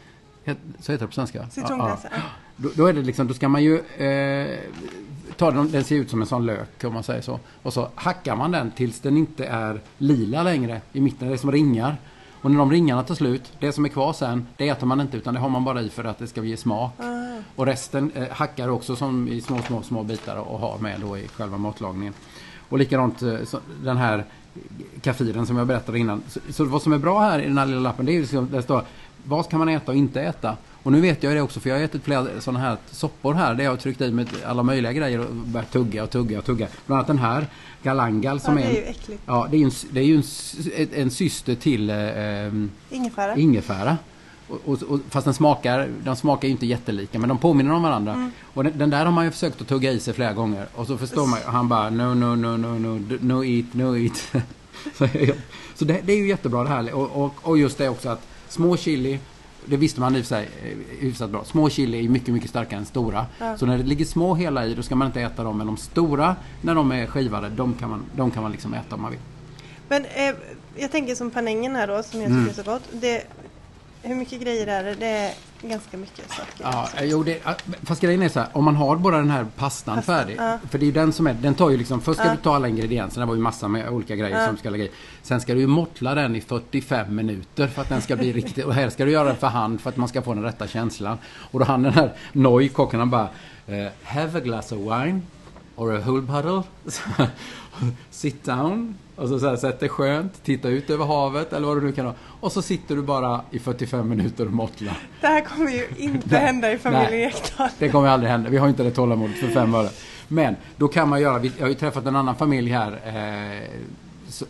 Så 0.80 0.92
heter 0.92 0.98
det 0.98 1.06
på 1.06 1.12
svenska? 1.12 1.48
Citrongräs, 1.50 2.00
ja. 2.04 2.08
ja. 2.14 2.20
Då, 2.56 2.68
då 2.74 2.86
är 2.86 2.92
det 2.92 3.02
liksom, 3.02 3.26
då 3.28 3.34
ska 3.34 3.48
man 3.48 3.62
ju 3.62 3.78
eh, 3.78 4.58
ta 5.40 5.50
den, 5.50 5.70
den 5.70 5.84
ser 5.84 5.96
ut 5.96 6.10
som 6.10 6.20
en 6.20 6.26
sån 6.26 6.46
lök 6.46 6.84
om 6.84 6.94
man 6.94 7.02
säger 7.02 7.22
så. 7.22 7.40
Och 7.62 7.72
så 7.72 7.88
hackar 7.94 8.36
man 8.36 8.50
den 8.50 8.70
tills 8.70 9.00
den 9.00 9.16
inte 9.16 9.44
är 9.44 9.80
lila 9.98 10.42
längre 10.42 10.80
i 10.92 11.00
mitten. 11.00 11.28
Det 11.28 11.34
är 11.34 11.38
som 11.38 11.52
ringar. 11.52 11.96
Och 12.42 12.50
när 12.50 12.58
de 12.58 12.70
ringarna 12.70 13.02
tar 13.02 13.14
slut, 13.14 13.52
det 13.60 13.72
som 13.72 13.84
är 13.84 13.88
kvar 13.88 14.12
sen, 14.12 14.46
det 14.56 14.68
äter 14.68 14.86
man 14.86 15.00
inte 15.00 15.16
utan 15.16 15.34
det 15.34 15.40
har 15.40 15.48
man 15.48 15.64
bara 15.64 15.82
i 15.82 15.88
för 15.88 16.04
att 16.04 16.18
det 16.18 16.26
ska 16.26 16.44
ge 16.44 16.56
smak. 16.56 16.92
Ah. 16.98 17.42
Och 17.56 17.66
resten 17.66 18.10
eh, 18.14 18.28
hackar 18.30 18.68
också 18.68 18.96
som 18.96 19.28
i 19.28 19.40
små, 19.40 19.58
små, 19.66 19.82
små 19.82 20.02
bitar 20.02 20.36
och 20.36 20.58
har 20.58 20.78
med 20.78 21.00
då 21.00 21.18
i 21.18 21.28
själva 21.28 21.58
matlagningen. 21.58 22.14
Och 22.68 22.78
likadant 22.78 23.22
eh, 23.22 23.44
så, 23.44 23.58
den 23.84 23.96
här 23.96 24.24
kafiren 25.02 25.46
som 25.46 25.56
jag 25.56 25.66
berättade 25.66 25.98
innan. 25.98 26.22
Så, 26.28 26.40
så 26.50 26.64
vad 26.64 26.82
som 26.82 26.92
är 26.92 26.98
bra 26.98 27.20
här 27.20 27.38
i 27.40 27.46
den 27.46 27.58
här 27.58 27.66
lilla 27.66 27.80
lappen 27.80 28.06
det 28.06 28.12
är 28.12 28.14
ju 28.14 28.20
liksom, 28.20 28.48
det 28.50 28.62
står 28.62 28.84
vad 29.24 29.48
kan 29.48 29.58
man 29.58 29.68
äta 29.68 29.92
och 29.92 29.98
inte 29.98 30.20
äta. 30.20 30.56
Och 30.82 30.92
nu 30.92 31.00
vet 31.00 31.22
jag 31.22 31.36
det 31.36 31.42
också 31.42 31.60
för 31.60 31.70
jag 31.70 31.76
har 31.76 31.84
ätit 31.84 32.04
flera 32.04 32.40
sådana 32.40 32.58
här 32.60 32.76
soppor 32.90 33.34
här 33.34 33.54
där 33.54 33.64
jag 33.64 33.70
har 33.70 33.76
tryckt 33.76 34.00
i 34.00 34.10
med 34.10 34.28
alla 34.46 34.62
möjliga 34.62 34.92
grejer 34.92 35.18
och 35.18 35.34
börjat 35.34 35.72
tugga 35.72 36.02
och 36.02 36.10
tugga 36.10 36.38
och 36.38 36.44
tugga. 36.44 36.68
Bland 36.86 36.98
annat 36.98 37.06
den 37.06 37.18
här 37.18 37.46
galangal 37.82 38.40
som 38.40 38.58
ja, 38.58 38.64
det 38.64 38.68
är 38.68 38.70
är 38.70 38.76
ju 38.76 38.84
äckligt. 38.84 39.22
ja, 39.26 39.48
det 39.50 39.56
är 39.56 39.58
ju 39.58 39.64
en, 39.64 39.72
det 39.90 40.00
är 40.00 40.04
ju 40.04 40.16
en, 40.76 40.88
en 40.94 41.10
syster 41.10 41.54
till 41.54 41.90
eh, 41.90 41.96
ehm, 41.96 42.70
Ingefära. 42.90 43.36
ingefära. 43.36 43.96
Och, 44.48 44.60
och, 44.64 44.82
och, 44.82 45.00
fast 45.10 45.24
den 45.24 45.34
smakar, 45.34 45.88
de 46.04 46.16
smakar 46.16 46.48
ju 46.48 46.52
inte 46.52 46.66
jättelika 46.66 47.18
men 47.18 47.28
de 47.28 47.38
påminner 47.38 47.72
om 47.72 47.82
varandra. 47.82 48.12
Mm. 48.12 48.32
Och 48.54 48.64
den, 48.64 48.78
den 48.78 48.90
där 48.90 49.04
har 49.04 49.12
man 49.12 49.24
ju 49.24 49.30
försökt 49.30 49.60
att 49.60 49.68
tugga 49.68 49.92
i 49.92 50.00
sig 50.00 50.14
flera 50.14 50.32
gånger. 50.32 50.66
Och 50.74 50.86
så 50.86 50.98
förstår 50.98 51.26
man 51.26 51.38
ju, 51.38 51.46
han 51.46 51.68
bara 51.68 51.90
no, 51.90 52.14
no, 52.14 52.36
no, 52.36 52.56
no, 52.56 52.78
no, 52.78 53.18
no 53.20 53.44
eat, 53.44 53.74
no 53.74 53.96
eat. 53.96 54.32
så 54.98 55.08
så 55.74 55.84
det, 55.84 56.00
det 56.04 56.12
är 56.12 56.16
ju 56.16 56.28
jättebra 56.28 56.62
det 56.62 56.68
här. 56.68 56.94
Och, 56.94 57.24
och, 57.24 57.34
och 57.42 57.58
just 57.58 57.78
det 57.78 57.88
också 57.88 58.08
att 58.08 58.26
små 58.48 58.76
chili, 58.76 59.18
det 59.70 59.76
visste 59.76 60.00
man 60.00 60.16
i 60.16 60.20
och 60.20 60.24
för 60.24 60.28
sig 60.28 60.48
eh, 60.64 61.00
hyfsat 61.00 61.30
bra. 61.30 61.44
Små 61.44 61.70
chili 61.70 62.04
är 62.04 62.08
mycket, 62.08 62.34
mycket 62.34 62.50
starkare 62.50 62.78
än 62.80 62.86
stora. 62.86 63.26
Ja. 63.38 63.58
Så 63.58 63.66
när 63.66 63.78
det 63.78 63.84
ligger 63.84 64.04
små 64.04 64.34
hela 64.34 64.66
i, 64.66 64.74
då 64.74 64.82
ska 64.82 64.94
man 64.96 65.06
inte 65.06 65.20
äta 65.20 65.42
dem. 65.44 65.58
Men 65.58 65.66
de 65.66 65.76
stora, 65.76 66.36
när 66.60 66.74
de 66.74 66.92
är 66.92 67.06
skivade, 67.06 67.48
de 67.48 67.74
kan 67.74 67.90
man, 67.90 68.02
de 68.16 68.30
kan 68.30 68.42
man 68.42 68.52
liksom 68.52 68.74
äta 68.74 68.94
om 68.94 69.02
man 69.02 69.10
vill. 69.10 69.20
Men 69.88 70.04
eh, 70.04 70.34
jag 70.76 70.90
tänker 70.92 71.14
som 71.14 71.30
panängen 71.30 71.76
här 71.76 71.86
då 71.86 72.02
som 72.02 72.20
jag 72.20 72.30
Mm. 72.30 72.46
tycker 72.46 72.60
är 72.60 72.64
så 72.64 72.70
gott. 72.70 72.82
Det, 72.92 73.22
hur 74.02 74.14
mycket 74.14 74.40
grejer 74.42 74.66
är 74.66 74.84
det? 74.84 74.94
Det 74.94 75.06
är 75.06 75.32
ganska 75.62 75.96
mycket 75.96 76.30
saker. 76.30 76.52
Ja, 76.62 76.88
jo, 77.02 77.22
det, 77.22 77.40
fast 77.82 78.00
grejen 78.00 78.22
är 78.22 78.28
så 78.28 78.40
här, 78.40 78.48
om 78.52 78.64
man 78.64 78.76
har 78.76 78.96
bara 78.96 79.16
den 79.16 79.30
här 79.30 79.46
pastan, 79.56 79.96
Pastan, 79.96 80.02
färdig. 80.16 80.36
ja. 80.38 80.58
För 80.70 80.78
det 80.78 80.84
är 80.84 80.86
ju 80.86 80.92
den 80.92 81.12
som 81.12 81.26
är, 81.26 81.34
den 81.34 81.54
tar 81.54 81.70
ju 81.70 81.76
liksom, 81.76 82.00
först 82.00 82.18
ska 82.20 82.28
Ja. 82.28 82.34
du 82.34 82.42
ta 82.42 82.54
alla 82.54 82.68
ingredienserna, 82.68 83.24
det 83.26 83.28
var 83.28 83.34
ju 83.34 83.40
massa 83.40 83.68
med 83.68 83.88
olika 83.88 84.16
grejer 84.16 84.40
Ja. 84.40 84.46
som 84.46 84.56
ska 84.56 84.70
lägga 84.70 84.84
i. 84.84 84.90
Sen 85.22 85.40
ska 85.40 85.54
du 85.54 85.60
ju 85.60 85.66
mortla 85.66 86.14
den 86.14 86.36
i 86.36 86.40
45 86.40 87.14
minuter 87.14 87.66
för 87.66 87.82
att 87.82 87.88
den 87.88 88.02
ska 88.02 88.16
bli 88.16 88.32
riktigt, 88.40 88.64
och 88.64 88.74
här 88.74 88.90
ska 88.90 89.04
du 89.04 89.10
göra 89.10 89.24
den 89.28 89.36
för 89.36 89.46
hand 89.46 89.80
för 89.80 89.90
att 89.90 89.96
man 89.96 90.08
ska 90.08 90.22
få 90.22 90.34
den 90.34 90.42
rätta 90.42 90.66
känslan. 90.66 91.18
Och 91.50 91.58
då 91.58 91.64
han 91.64 91.82
den 91.82 91.92
här 91.92 92.12
Noi, 92.32 92.68
kocken, 92.68 92.98
han 93.00 93.10
bara 93.10 93.28
eh, 93.66 93.86
Have 94.02 94.38
a 94.38 94.40
glass 94.44 94.72
of 94.72 94.78
wine 94.78 95.22
or 95.76 95.96
a 95.96 96.00
whole 96.06 96.22
bottle. 96.22 96.62
Sit 98.10 98.44
down. 98.44 98.94
Och 99.20 99.28
så, 99.28 99.40
så 99.40 99.48
här, 99.48 99.56
sätt 99.56 99.80
dig 99.80 99.88
skönt, 99.88 100.44
titta 100.44 100.68
ut 100.68 100.90
över 100.90 101.04
havet 101.04 101.52
eller 101.52 101.66
vad 101.66 101.76
du 101.76 101.80
nu 101.80 101.92
kan 101.92 102.06
ha. 102.06 102.14
Och 102.40 102.52
så 102.52 102.62
sitter 102.62 102.96
du 102.96 103.02
bara 103.02 103.40
i 103.50 103.58
45 103.58 104.08
minuter 104.08 104.46
och 104.46 104.52
mortlar. 104.52 104.98
Det 105.20 105.26
här 105.26 105.40
kommer 105.40 105.70
ju 105.70 105.86
inte 105.96 106.38
hända 106.38 106.72
i 106.72 106.78
familjen. 106.78 107.28
Ekdahl. 107.28 107.68
Det 107.78 107.88
kommer 107.88 108.08
aldrig 108.08 108.30
hända. 108.30 108.50
Vi 108.50 108.56
har 108.56 108.68
inte 108.68 108.82
det 108.82 108.90
tålamodet 108.90 109.36
för 109.36 109.48
fem 109.48 109.74
öre. 109.74 109.88
Men 110.28 110.56
då 110.76 110.88
kan 110.88 111.08
man 111.08 111.20
göra, 111.20 111.44
jag 111.44 111.64
har 111.64 111.68
ju 111.68 111.74
träffat 111.74 112.06
en 112.06 112.16
annan 112.16 112.36
familj 112.36 112.70
här 112.70 112.92
eh, 113.04 113.68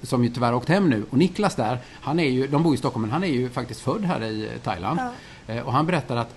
som 0.02 0.24
ju 0.24 0.30
tyvärr 0.30 0.54
åkt 0.54 0.68
hem 0.68 0.88
nu. 0.90 1.04
Och 1.10 1.18
Niklas 1.18 1.54
där, 1.54 1.78
han 2.00 2.20
är 2.20 2.28
ju, 2.28 2.46
de 2.46 2.62
bor 2.62 2.74
i 2.74 2.76
Stockholm 2.76 3.02
men 3.02 3.10
han 3.10 3.24
är 3.24 3.28
ju 3.28 3.48
faktiskt 3.48 3.80
född 3.80 4.04
här 4.04 4.24
i 4.24 4.48
Thailand. 4.64 5.00
Eh, 5.46 5.60
och 5.60 5.72
han 5.72 5.86
berättar 5.86 6.16
att 6.16 6.34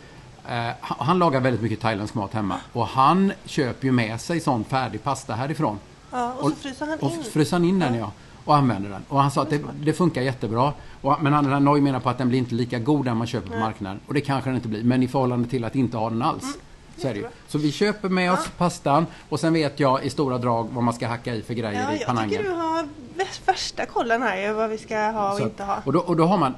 eh, 0.50 0.70
han, 0.82 1.08
han 1.08 1.20
lagar 1.20 1.40
väldigt 1.40 1.62
mycket 1.62 1.80
thailändsk 1.80 2.16
mat 2.16 2.34
hemma. 2.34 2.56
Och 2.74 2.88
han 2.88 3.34
köper 3.46 3.86
ju 3.86 3.92
med 3.92 4.22
sig 4.22 4.40
sån 4.40 4.64
färdig 4.64 5.04
pasta 5.04 5.34
härifrån. 5.34 5.80
Ja, 6.14 6.34
och 6.40 6.50
så 6.50 6.56
fryser 6.56 6.86
han 6.86 7.00
Och 7.00 7.12
in. 7.12 7.24
fryser 7.24 7.58
han 7.58 7.66
in 7.66 7.80
den 7.80 7.96
ja. 7.96 8.12
Och 8.46 8.56
använder 8.56 8.90
den. 8.90 9.02
Och 9.10 9.22
han 9.22 9.32
sa 9.32 9.42
att 9.42 9.50
det, 9.50 9.62
det 9.82 9.94
funkar 9.94 10.22
jättebra. 10.22 10.74
Och, 11.02 11.18
men 11.24 11.34
han, 11.34 11.64
Noi 11.64 11.82
menar 11.82 12.00
på 12.00 12.10
att 12.10 12.18
den 12.18 12.30
blir 12.30 12.40
inte 12.40 12.56
lika 12.56 12.80
god 12.80 13.06
den 13.06 13.18
man 13.18 13.28
köper 13.28 13.50
på 13.50 13.60
marknaden. 13.60 14.00
Och 14.08 14.14
det 14.14 14.22
kanske 14.22 14.50
den 14.50 14.56
inte 14.56 14.68
blir. 14.68 14.84
Men 14.84 15.04
i 15.04 15.08
förhållande 15.08 15.50
till 15.50 15.64
att 15.64 15.76
inte 15.76 15.98
ha 15.98 16.10
den 16.10 16.22
alls. 16.22 16.58
Så, 16.98 17.02
ju. 17.02 17.08
Jättebra. 17.08 17.30
så 17.48 17.58
vi 17.58 17.72
köper 17.72 18.10
med 18.10 18.34
oss 18.34 18.50
pastan 18.58 19.06
och 19.30 19.40
sen 19.40 19.54
vet 19.54 19.80
jag 19.80 20.06
i 20.06 20.10
stora 20.10 20.38
drag 20.38 20.70
vad 20.72 20.84
man 20.84 20.94
ska 20.94 21.08
hacka 21.08 21.36
i 21.36 21.42
för 21.42 21.54
grejer 21.54 21.84
Ja, 21.84 21.94
i 21.94 21.98
jag 21.98 22.08
panangen. 22.08 22.30
tycker 22.30 22.44
du 22.44 22.50
har 22.52 22.84
vär- 23.18 23.46
värsta 23.46 23.86
kollen 23.86 24.22
här 24.22 24.54
vad 24.54 24.70
vi 24.70 24.78
ska 24.78 24.98
ha 25.12 25.32
och 25.32 25.38
Så- 25.38 25.44
inte 25.44 25.64
ha. 25.64 25.78
Och 25.86 25.94
då, 25.94 26.00
och 26.00 26.16
då 26.16 26.26
har 26.26 26.38
man, 26.38 26.54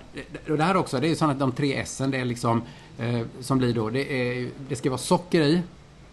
och 0.49 0.57
det 0.57 0.63
här 0.63 0.77
också, 0.77 0.99
det 0.99 1.07
är 1.07 1.09
ju 1.09 1.15
sånt 1.15 1.31
att 1.31 1.39
de 1.39 1.51
tre 1.51 1.73
S 1.79 2.01
det 2.07 2.17
är 2.17 2.25
liksom, 2.25 2.61
eh, 2.99 3.21
som 3.41 3.57
blir 3.57 3.73
då, 3.73 3.89
det, 3.89 4.13
är, 4.13 4.49
det 4.69 4.75
ska 4.75 4.89
vara 4.89 4.97
socker 4.97 5.41
i 5.41 5.61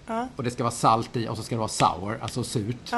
Ja. 0.07 0.29
och 0.37 0.43
det 0.45 0.51
ska 0.51 0.63
vara 0.63 0.71
salt 0.75 1.17
i 1.17 1.29
och 1.29 1.37
så 1.37 1.43
ska 1.43 1.55
det 1.55 1.59
vara 1.59 1.69
sour, 1.69 2.19
alltså 2.23 2.45
surt. 2.45 2.93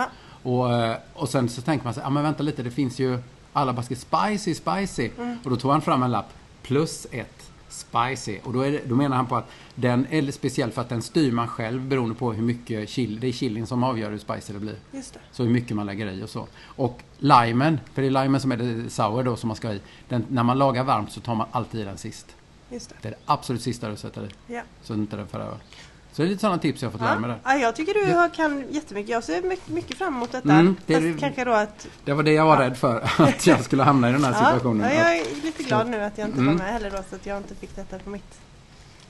Och, 0.44 0.72
eh, 0.72 0.96
och 1.14 1.28
sen 1.28 1.48
så 1.48 1.62
tänker 1.62 1.84
man 1.84 1.94
sig, 1.94 2.02
ja 2.02 2.10
men 2.10 2.22
vänta 2.22 2.42
lite, 2.42 2.62
det 2.62 2.70
finns 2.70 2.98
ju, 2.98 3.18
alla 3.52 3.72
bara 3.72 3.82
ska 3.82 3.96
spicy, 3.96 4.54
spicy. 4.54 5.10
Mm. 5.18 5.38
Och 5.44 5.50
då 5.50 5.56
tog 5.56 5.70
han 5.70 5.82
fram 5.82 6.02
en 6.02 6.10
lapp, 6.10 6.32
plus 6.62 7.06
ett 7.10 7.50
spicy. 7.68 8.38
Och 8.44 8.52
då, 8.52 8.62
det, 8.62 8.80
då 8.88 8.94
menar 8.94 9.16
han 9.16 9.26
på 9.26 9.36
att 9.36 9.50
den 9.74 10.06
är 10.10 10.30
speciell 10.30 10.70
för 10.70 10.82
att 10.82 10.88
den 10.88 11.02
styr 11.02 11.32
man 11.32 11.48
själv 11.48 11.82
beroende 11.82 12.14
på 12.14 12.32
hur 12.32 12.42
mycket 12.42 12.88
chili, 12.88 13.18
det 13.20 13.26
är 13.26 13.32
chilin 13.32 13.66
som 13.66 13.84
avgör 13.84 14.10
hur 14.10 14.18
spicy 14.18 14.52
det 14.52 14.58
blir. 14.58 14.76
Just 14.92 15.14
det. 15.14 15.20
Så 15.32 15.42
hur 15.42 15.50
mycket 15.50 15.76
man 15.76 15.86
lägger 15.86 16.06
i 16.06 16.22
och 16.22 16.30
så. 16.30 16.46
Och 16.64 17.00
limen, 17.18 17.80
för 17.94 18.02
det 18.02 18.08
är 18.08 18.22
limen 18.22 18.40
som 18.40 18.52
är 18.52 18.56
det 18.56 18.90
sour 18.90 19.22
då 19.22 19.36
som 19.36 19.48
man 19.48 19.56
ska 19.56 19.68
ha 19.68 19.74
i. 19.74 19.80
Den, 20.08 20.24
när 20.28 20.42
man 20.42 20.58
lagar 20.58 20.84
varmt 20.84 21.12
så 21.12 21.20
tar 21.20 21.34
man 21.34 21.46
alltid 21.50 21.80
i 21.80 21.84
den 21.84 21.98
sist. 21.98 22.36
Just 22.70 22.88
det. 22.88 22.96
Det 23.02 23.08
är 23.08 23.12
det 23.12 23.18
absolut 23.26 23.62
sista 23.62 23.88
du 23.88 23.96
sätter 23.96 24.24
i. 24.24 24.54
Ja. 24.54 24.62
Så 24.82 24.94
inte 24.94 25.16
den 25.16 25.26
för 25.26 25.40
över. 25.40 25.58
Så 26.16 26.23
det 26.23 26.28
är 26.28 26.30
lite 26.30 26.40
sådana 26.40 26.59
tips 26.59 26.83
jag 26.83 26.87
har 26.88 26.92
fått 26.92 27.00
lära 27.00 27.18
mig 27.18 27.30
Ja. 27.30 27.50
där. 27.50 27.56
ja, 27.59 27.61
jag 27.62 27.76
tycker 27.76 27.94
du 27.94 28.00
Ja. 28.11 28.28
kan 28.35 28.64
jättemycket. 28.71 29.11
Jag 29.11 29.25
ser 29.25 29.42
mycket, 29.42 29.68
mycket 29.68 29.99
fram 29.99 30.14
emot 30.16 30.33
detta. 30.33 30.52
Mm, 30.52 30.76
det 30.87 30.94
Fast 31.00 31.21
kanske 31.21 31.44
då 31.44 31.52
att... 31.52 31.87
Det 32.04 32.12
var 32.12 32.23
det 32.23 32.33
jag 32.33 32.44
var 32.47 32.56
rädd 32.56 32.76
för. 32.76 33.00
Att 33.23 33.47
jag 33.47 33.64
skulle 33.64 33.83
hamna 33.83 34.09
i 34.09 34.12
den 34.12 34.25
här 34.25 34.33
Ja, 34.33 34.38
situationen. 34.38 34.90
ja, 34.94 35.00
jag 35.00 35.16
är 35.18 35.25
lite 35.42 35.62
glad 35.62 35.87
nu 35.88 36.00
att 36.04 36.18
jag 36.18 36.28
inte 36.28 36.40
Mm. 36.40 36.56
var 36.56 36.64
med 36.64 36.73
heller 36.73 36.90
då 36.90 36.97
så 37.11 37.16
att 37.16 37.26
jag 37.26 37.37
inte 37.37 37.54
fick 37.54 37.76
detta 37.76 37.99
på 37.99 38.11
mitt 38.11 38.38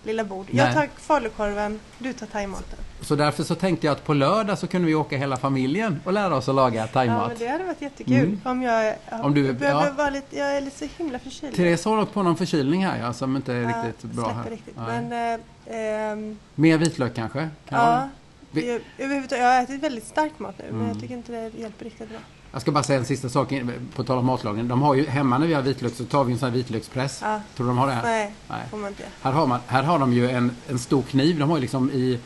lilla 0.02 0.24
bord. 0.24 0.46
Nej. 0.50 0.64
Jag 0.64 0.74
tar 0.74 0.88
falukorven, 0.96 1.80
du 1.98 2.12
tar 2.12 2.26
thaimaten. 2.26 2.78
Så 3.00 3.16
därför 3.16 3.42
så 3.42 3.54
tänkte 3.54 3.86
jag 3.86 3.92
att 3.92 4.04
på 4.04 4.14
lördag 4.14 4.58
så 4.58 4.66
kunde 4.66 4.86
vi 4.88 4.94
åka 4.94 5.16
hela 5.16 5.36
familjen 5.36 6.00
och 6.04 6.12
lära 6.12 6.36
oss 6.36 6.48
att 6.48 6.54
laga 6.54 6.80
Ja, 6.80 6.86
thaimat. 6.86 7.28
men 7.28 7.38
det 7.38 7.46
hade 7.48 7.64
varit 7.64 7.82
jättekul 7.82 8.14
Mm. 8.14 8.40
om 8.44 8.62
jag... 8.62 8.94
Om 9.22 9.34
du- 9.34 9.52
behöver 9.52 9.86
ja. 9.86 9.92
vara 9.96 10.10
lite, 10.10 10.38
jag 10.38 10.56
är 10.56 10.60
lite 10.60 10.78
så 10.78 10.86
himla 10.98 11.18
förkyld. 11.18 11.56
Therese 11.56 11.84
har 11.84 12.04
på 12.04 12.22
någon 12.22 12.36
förkylning 12.36 12.84
här 12.86 12.98
ja, 13.00 13.12
som 13.12 13.36
inte 13.36 13.52
är 13.54 13.62
Ja, 13.62 13.84
riktigt 13.88 14.10
bra 14.10 14.28
här. 14.28 14.50
Riktigt. 14.50 14.76
Men, 14.76 15.12
eh, 15.34 15.40
ehm, 15.70 16.38
Mer 16.54 16.78
vitlök 16.78 17.14
kanske? 17.14 17.48
Kan 17.68 17.78
ja. 17.80 18.08
Jag, 18.52 18.80
överhuvudtaget, 18.98 19.42
jag 19.44 19.54
har 19.54 19.62
ätit 19.62 19.82
väldigt 19.82 20.06
stark 20.06 20.38
mat 20.38 20.54
nu 20.58 20.64
men 20.70 20.74
Mm. 20.74 20.88
jag 20.88 21.00
tycker 21.00 21.14
inte 21.14 21.32
det 21.32 21.58
hjälper 21.60 21.84
riktigt 21.84 22.08
bra. 22.08 22.18
Jag 22.52 22.60
ska 22.62 22.72
bara 22.72 22.84
säga 22.84 22.98
en 22.98 23.04
sista 23.04 23.28
sak 23.28 23.52
på 23.94 24.04
tal 24.04 24.18
om 24.18 24.26
matlagning. 24.26 24.68
De 24.68 24.82
har 24.82 24.94
ju 24.94 25.06
hemma 25.06 25.38
när 25.38 25.46
vi 25.46 25.54
har 25.54 25.62
vitlök 25.62 25.94
så 25.94 26.04
tar 26.04 26.24
vi 26.24 26.32
en 26.32 26.38
sån 26.38 26.48
här 26.48 26.56
vitlökspress. 26.56 27.20
Ja. 27.22 27.40
Tror 27.56 27.66
du 27.66 27.70
de 27.70 27.78
har 27.78 27.86
det 27.86 27.92
här? 27.92 28.02
Nej, 28.02 28.34
Nej. 28.50 28.60
får 28.70 28.78
man 28.78 28.88
inte. 28.88 29.02
Här 29.22 29.32
har, 29.32 29.46
man, 29.46 29.60
här 29.66 29.82
har 29.82 29.98
de 29.98 30.12
ju 30.12 30.30
en, 30.30 30.56
en 30.68 30.78
stor 30.78 31.02
kniv. 31.02 31.38
De 31.38 31.48
har 31.50 31.56
ju 31.56 31.60
liksom 31.60 31.90
i, 31.90 32.18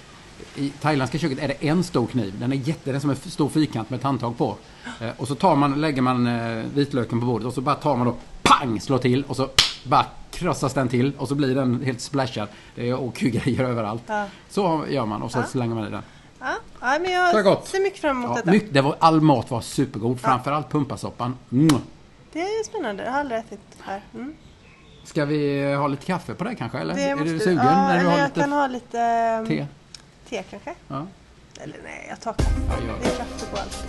i 0.56 0.70
thailändska 0.70 1.18
köket 1.18 1.38
är 1.38 1.48
det 1.48 1.68
en 1.68 1.84
stor 1.84 2.06
kniv. 2.06 2.34
Den 2.40 2.52
är 2.52 2.56
jätte, 2.56 2.80
den 2.84 2.94
är 2.94 3.00
som 3.00 3.10
en 3.10 3.16
stor 3.16 3.48
fyrkant 3.48 3.90
med 3.90 3.96
ett 3.98 4.04
handtag 4.04 4.38
på. 4.38 4.56
Eh, 5.00 5.08
och 5.16 5.28
så 5.28 5.34
tar 5.34 5.56
man, 5.56 5.80
lägger 5.80 6.02
man 6.02 6.26
eh, 6.26 6.64
vitlöken 6.74 7.20
på 7.20 7.26
bordet 7.26 7.46
och 7.46 7.54
så 7.54 7.60
bara 7.60 7.74
tar 7.74 7.96
man 7.96 8.06
då 8.06 8.14
pang 8.42 8.80
slår 8.80 8.98
till 8.98 9.24
och 9.24 9.36
så 9.36 9.48
bara 9.84 10.06
krossas 10.30 10.74
den 10.74 10.88
till 10.88 11.12
och 11.18 11.28
så 11.28 11.34
blir 11.34 11.54
den 11.54 11.82
helt 11.84 12.00
splashad. 12.00 12.48
Det 12.74 12.88
är 12.88 13.00
åkergrejer 13.00 13.64
överallt. 13.68 14.02
Ja. 14.06 14.26
Så 14.50 14.84
gör 14.88 15.06
man 15.06 15.22
och 15.22 15.30
så 15.32 15.38
Ja. 15.38 15.44
slänger 15.44 15.74
man 15.74 15.86
i 15.86 15.90
den. 15.90 16.02
Ja, 16.40 16.46
ja, 16.80 16.98
men 17.00 17.32
Så 17.32 17.38
jag 17.48 17.62
ser 17.66 17.82
mycket 17.82 18.00
fram 18.00 18.16
emot 18.16 18.30
Ja, 18.30 18.36
detta. 18.36 18.50
mycket, 18.50 18.74
det 18.74 18.80
var, 18.80 18.96
all 18.98 19.20
mat 19.20 19.50
var 19.50 19.60
supergod. 19.60 20.20
Framförallt 20.20 20.70
pumpasoppan. 20.70 21.36
Mm. 21.52 21.68
Det 22.32 22.40
är 22.40 22.64
spännande, 22.64 23.04
jag 23.04 23.12
har 23.12 23.20
aldrig 23.20 23.40
ätit 23.40 23.60
här. 23.80 24.02
Mm. 24.14 24.34
Ska 25.04 25.24
vi 25.24 25.74
ha 25.74 25.86
lite 25.88 26.04
kaffe 26.06 26.34
på 26.34 26.44
det 26.44 26.54
kanske? 26.54 26.78
Eller? 26.78 26.94
Det 26.94 27.02
är 27.02 27.16
du 27.16 27.38
sugen? 27.38 27.56
Ja, 27.56 27.88
när 27.88 27.94
du 27.94 28.00
eller 28.00 28.10
har 28.10 28.18
jag 28.18 28.28
lite 28.28 28.40
kan 28.40 28.52
ha 28.52 28.66
lite 28.66 29.00
ehm, 29.00 29.46
te? 29.46 29.66
te 30.28 30.42
kanske. 30.50 30.74
Ja. 30.88 31.06
Eller 31.60 31.76
nej, 31.84 32.06
jag 32.08 32.20
tar 32.20 32.32
kaffe. 32.32 32.50
Ja, 32.68 32.86
gör 32.86 32.94
det. 33.02 33.06
är 33.06 33.16
kaffe 33.16 33.46
på 33.52 33.56
allt. 33.60 33.84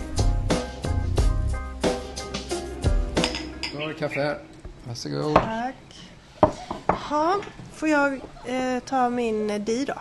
Då 3.72 3.80
har 3.80 3.88
du 3.88 3.94
kaffe 3.94 4.20
här. 4.22 4.38
Varsågod. 4.84 5.34
Tack. 5.34 6.10
Ja, 7.10 7.36
får 7.74 7.88
jag 7.88 8.12
eh, 8.44 8.78
ta 8.86 9.10
min 9.10 9.64
di 9.64 9.84
då? 9.84 9.94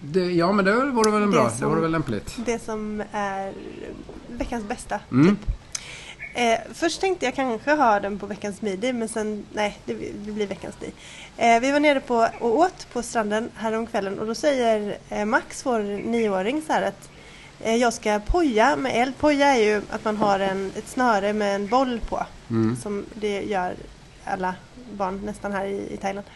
Det, 0.00 0.20
ja, 0.32 0.52
men 0.52 0.64
det 0.64 0.84
vore 0.84 1.10
väl 1.10 1.22
en 1.22 1.30
bra. 1.30 1.50
som- 1.50 1.60
Det 1.60 1.66
vore 1.66 1.80
väl 1.80 1.90
lämpligt. 1.90 2.34
Det 2.46 2.58
som 2.58 3.02
är 3.12 3.52
veckans 4.28 4.64
bästa. 4.64 5.00
Mm. 5.10 5.36
Eh, 6.34 6.58
först 6.72 7.00
tänkte 7.00 7.24
jag 7.26 7.34
kanske 7.34 7.74
ha 7.74 8.00
den 8.00 8.18
på 8.18 8.26
veckans 8.26 8.62
midi 8.62 8.92
men 8.92 9.08
sen 9.08 9.46
nej, 9.52 9.78
det, 9.84 9.94
det 9.94 10.32
blir 10.32 10.46
veckans 10.46 10.74
di. 10.76 10.92
Eh, 11.36 11.60
vi 11.60 11.70
var 11.72 11.80
nere 11.80 12.00
på 12.00 12.28
och 12.40 12.58
åt 12.58 12.86
på 12.92 13.02
stranden 13.02 13.50
häromkvällen 13.56 14.18
och 14.18 14.26
då 14.26 14.34
säger 14.34 14.98
eh, 15.08 15.24
Max, 15.24 15.66
vår 15.66 15.78
nioåring, 16.10 16.62
så 16.66 16.72
här 16.72 16.82
att 16.82 17.10
eh, 17.60 17.76
jag 17.76 17.92
ska 17.92 18.20
poja 18.26 18.76
med 18.76 19.02
eld. 19.02 19.18
Poja 19.18 19.46
är 19.56 19.62
ju 19.64 19.82
att 19.90 20.04
man 20.04 20.16
har 20.16 20.40
en, 20.40 20.72
ett 20.76 20.88
snöre 20.88 21.32
med 21.32 21.54
en 21.54 21.66
boll 21.68 22.00
på. 22.08 22.26
Mm. 22.50 22.76
Som 22.76 23.04
det 23.14 23.42
gör 23.42 23.74
alla 24.26 24.54
barn 24.92 25.20
nästan 25.24 25.52
här 25.52 25.64
i, 25.66 25.88
i 25.94 25.96
Thailand. 25.96 26.26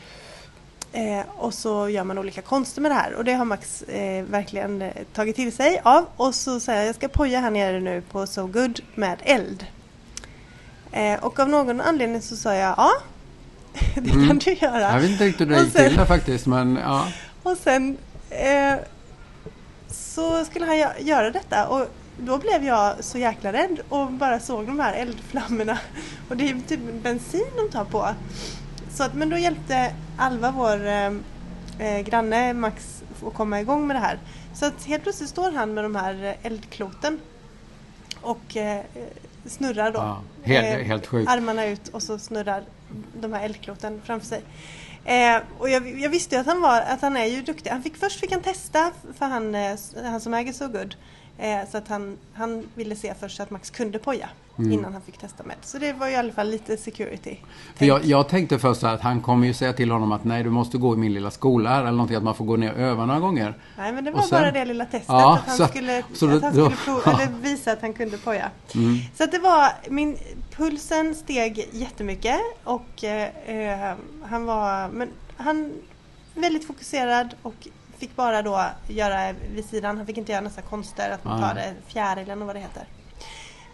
Eh, 0.93 1.21
och 1.37 1.55
så 1.55 1.89
gör 1.89 2.05
man 2.05 2.19
olika 2.19 2.43
konster 2.43 2.81
med 2.81 2.91
det 2.91 2.95
här 2.95 3.15
och 3.15 3.25
det 3.25 3.33
har 3.33 3.45
Max 3.45 3.83
eh, 3.83 4.25
verkligen 4.25 4.83
eh, 4.83 4.93
tagit 5.15 5.37
till 5.37 5.53
sig 5.53 5.81
av. 5.85 6.07
Och 6.17 6.35
så 6.35 6.61
säger 6.61 6.79
jag, 6.81 6.89
jag 6.89 6.95
ska 6.95 7.09
poja 7.09 7.41
här 7.41 7.51
nere 7.51 7.81
nu 7.81 8.01
på 8.11 8.27
So 8.27 8.47
Good 8.47 8.81
med 8.95 9.19
eld. 9.23 9.67
Eh, 10.93 11.25
och 11.25 11.39
av 11.41 11.49
någon 11.49 11.81
anledning 11.81 12.23
så 12.23 12.37
sa 12.37 12.55
jag 12.55 12.75
ja, 12.79 12.91
det 13.95 14.11
Mm. 14.11 14.29
kan 14.29 14.39
du 14.39 14.53
göra. 14.53 14.81
Jag 14.81 15.01
vet 15.01 15.11
inte 15.11 15.25
riktigt 15.25 15.49
hur 15.49 15.55
det 15.55 15.63
gick 15.63 15.73
till 15.75 15.97
där 15.97 16.05
faktiskt, 16.05 16.47
men 16.47 16.79
ja. 16.83 17.09
Och 17.43 17.57
sen 17.57 17.97
eh, 18.31 18.75
så 19.91 20.45
skulle 20.45 20.67
han 20.67 20.75
gö- 20.77 21.01
göra 21.03 21.31
detta 21.31 21.69
och 21.69 21.87
då 22.19 22.39
blev 22.39 22.65
jag 22.65 23.05
så 23.05 23.19
jäkla 23.19 23.53
rädd 23.53 23.81
och 23.89 24.13
bara 24.13 24.41
såg 24.41 24.67
de 24.67 24.81
här 24.81 24.93
eldflammorna. 24.95 25.79
Och 26.29 26.37
det 26.37 26.51
är 26.51 26.61
typ 26.69 26.81
bensin 27.03 27.47
de 27.57 27.71
tar 27.71 27.85
på. 27.85 28.09
Så 28.91 29.05
att, 29.05 29.15
men 29.15 29.29
då 29.31 29.39
hjälpte 29.39 29.93
Alva, 30.19 30.51
vår 30.51 30.87
eh, 30.87 31.13
eh, 31.79 32.01
granne 32.01 32.53
Max, 32.55 33.03
att 33.27 33.35
komma 33.35 33.61
igång 33.61 33.87
med 33.87 33.97
det 33.97 34.01
här. 34.01 34.19
Så 34.55 34.67
att 34.67 34.85
helt 34.85 35.03
plötsligt 35.03 35.31
står 35.31 35.53
han 35.53 35.75
med 35.75 35.85
de 35.85 35.95
här 35.97 36.37
eldkloten 36.43 37.21
och 38.21 38.57
eh, 38.57 38.85
snurrar 39.47 39.93
då. 39.93 39.99
ja 39.99 40.23
helt, 40.43 40.81
Eh, 40.81 40.87
helt 40.87 41.07
sjukt. 41.07 41.31
armarna 41.31 41.67
ut 41.67 41.89
och 41.89 42.03
så 42.03 42.19
snurrar 42.19 42.63
de 43.21 43.33
här 43.33 43.45
eldkloten 43.45 44.01
framför 44.05 44.27
sig. 44.27 44.43
Eh, 45.05 45.43
och 45.59 45.71
jag, 45.71 46.01
jag 46.01 46.11
visste 46.11 46.35
ju 46.35 46.41
att 46.41 46.47
han, 46.47 46.61
var, 46.61 46.81
att 46.81 47.01
han 47.03 47.17
är 47.17 47.25
ju 47.27 47.43
duktig. 47.43 47.71
Han 47.71 47.83
fick, 47.83 47.97
först 47.97 48.21
fick 48.21 48.33
han 48.33 48.43
testa 48.43 48.93
för 49.19 49.27
han, 49.27 49.55
eh, 49.55 49.77
han 50.05 50.21
som 50.21 50.35
äger 50.35 50.53
So 50.53 50.69
Good. 50.69 50.95
Eh, 51.39 51.59
så 51.71 51.79
att 51.79 51.89
han, 51.89 52.17
han 52.35 52.69
ville 52.75 52.97
se 52.97 53.15
först 53.21 53.41
att 53.41 53.51
Max 53.51 53.71
kunde 53.71 53.99
poja 53.99 54.29
Mm. 54.59 54.73
innan 54.73 54.93
han 54.93 55.03
fick 55.03 55.19
testa 55.19 55.45
med. 55.45 55.57
Så 55.63 55.79
det 55.79 55.93
var 55.93 56.07
ju 56.07 56.13
i 56.13 56.17
alla 56.17 56.33
fall 56.33 56.51
lite 56.51 56.77
security. 56.77 57.37
För 57.77 57.87
jag, 57.87 58.05
jag 58.05 58.29
tänkte 58.29 58.59
först 58.59 58.85
att 58.85 59.01
han 59.01 59.21
kommer 59.21 59.47
ju 59.47 59.55
säga 59.55 59.73
till 59.73 59.91
honom 59.91 60.13
att 60.13 60.25
nej 60.25 60.43
du 60.43 60.51
måste 60.51 60.79
gå 60.79 60.95
i 60.95 60.97
min 60.97 61.15
lilla 61.15 61.31
skola 61.31 61.71
här 61.71 61.81
eller 61.81 61.91
någonting 61.93 62.17
att 62.17 62.23
man 62.23 62.35
får 62.35 62.45
gå 62.45 62.57
ner 62.57 62.73
och 62.73 62.79
öva 62.79 63.07
några 63.07 63.21
gånger. 63.21 63.55
Nej 63.77 63.93
men 63.93 64.05
det 64.05 64.11
var 64.11 64.21
sen- 64.23 64.31
bara 64.43 64.51
det 64.51 64.65
lilla 64.65 64.85
testet 64.85 65.05
Ja, 65.09 65.35
att 65.35 65.49
han 65.49 65.57
så- 65.57 65.67
skulle, 65.69 66.03
så 66.15 66.27
att 66.37 66.43
han 66.43 66.53
skulle 66.53 66.77
prova, 66.85 67.03
ja. 67.07 67.21
eller 67.21 67.33
visa 67.43 67.73
att 67.73 67.81
han 67.81 67.93
kunde 67.93 68.19
poja. 68.19 68.51
Mm. 68.75 68.97
Så 69.15 69.25
att 69.25 69.33
det 69.33 69.39
var, 69.39 69.69
min 69.91 70.17
pulsen 70.57 71.15
steg 71.15 71.69
jättemycket 71.73 72.41
och 72.65 73.05
eh, 73.05 73.29
eh, 73.89 73.95
han 74.25 74.45
var, 74.45 74.89
men 74.89 75.09
han 75.37 75.73
väldigt 76.35 76.67
fokuserad 76.67 77.35
och 77.43 77.69
fick 77.99 78.17
bara 78.17 78.43
då 78.43 78.65
göra 78.89 79.33
vid 79.55 79.65
sidan, 79.65 79.97
han 79.97 80.07
fick 80.07 80.17
inte 80.19 80.33
göra 80.33 80.41
nästa 80.43 80.63
konster, 80.63 81.11
att 81.11 81.25
man 81.25 81.43
Ah. 81.45 81.49
tar 81.49 81.55
det 81.55 81.75
fjärilen 81.87 82.41
och 82.41 82.47
vad 82.47 82.57
det 82.57 82.61
heter. 82.61 82.85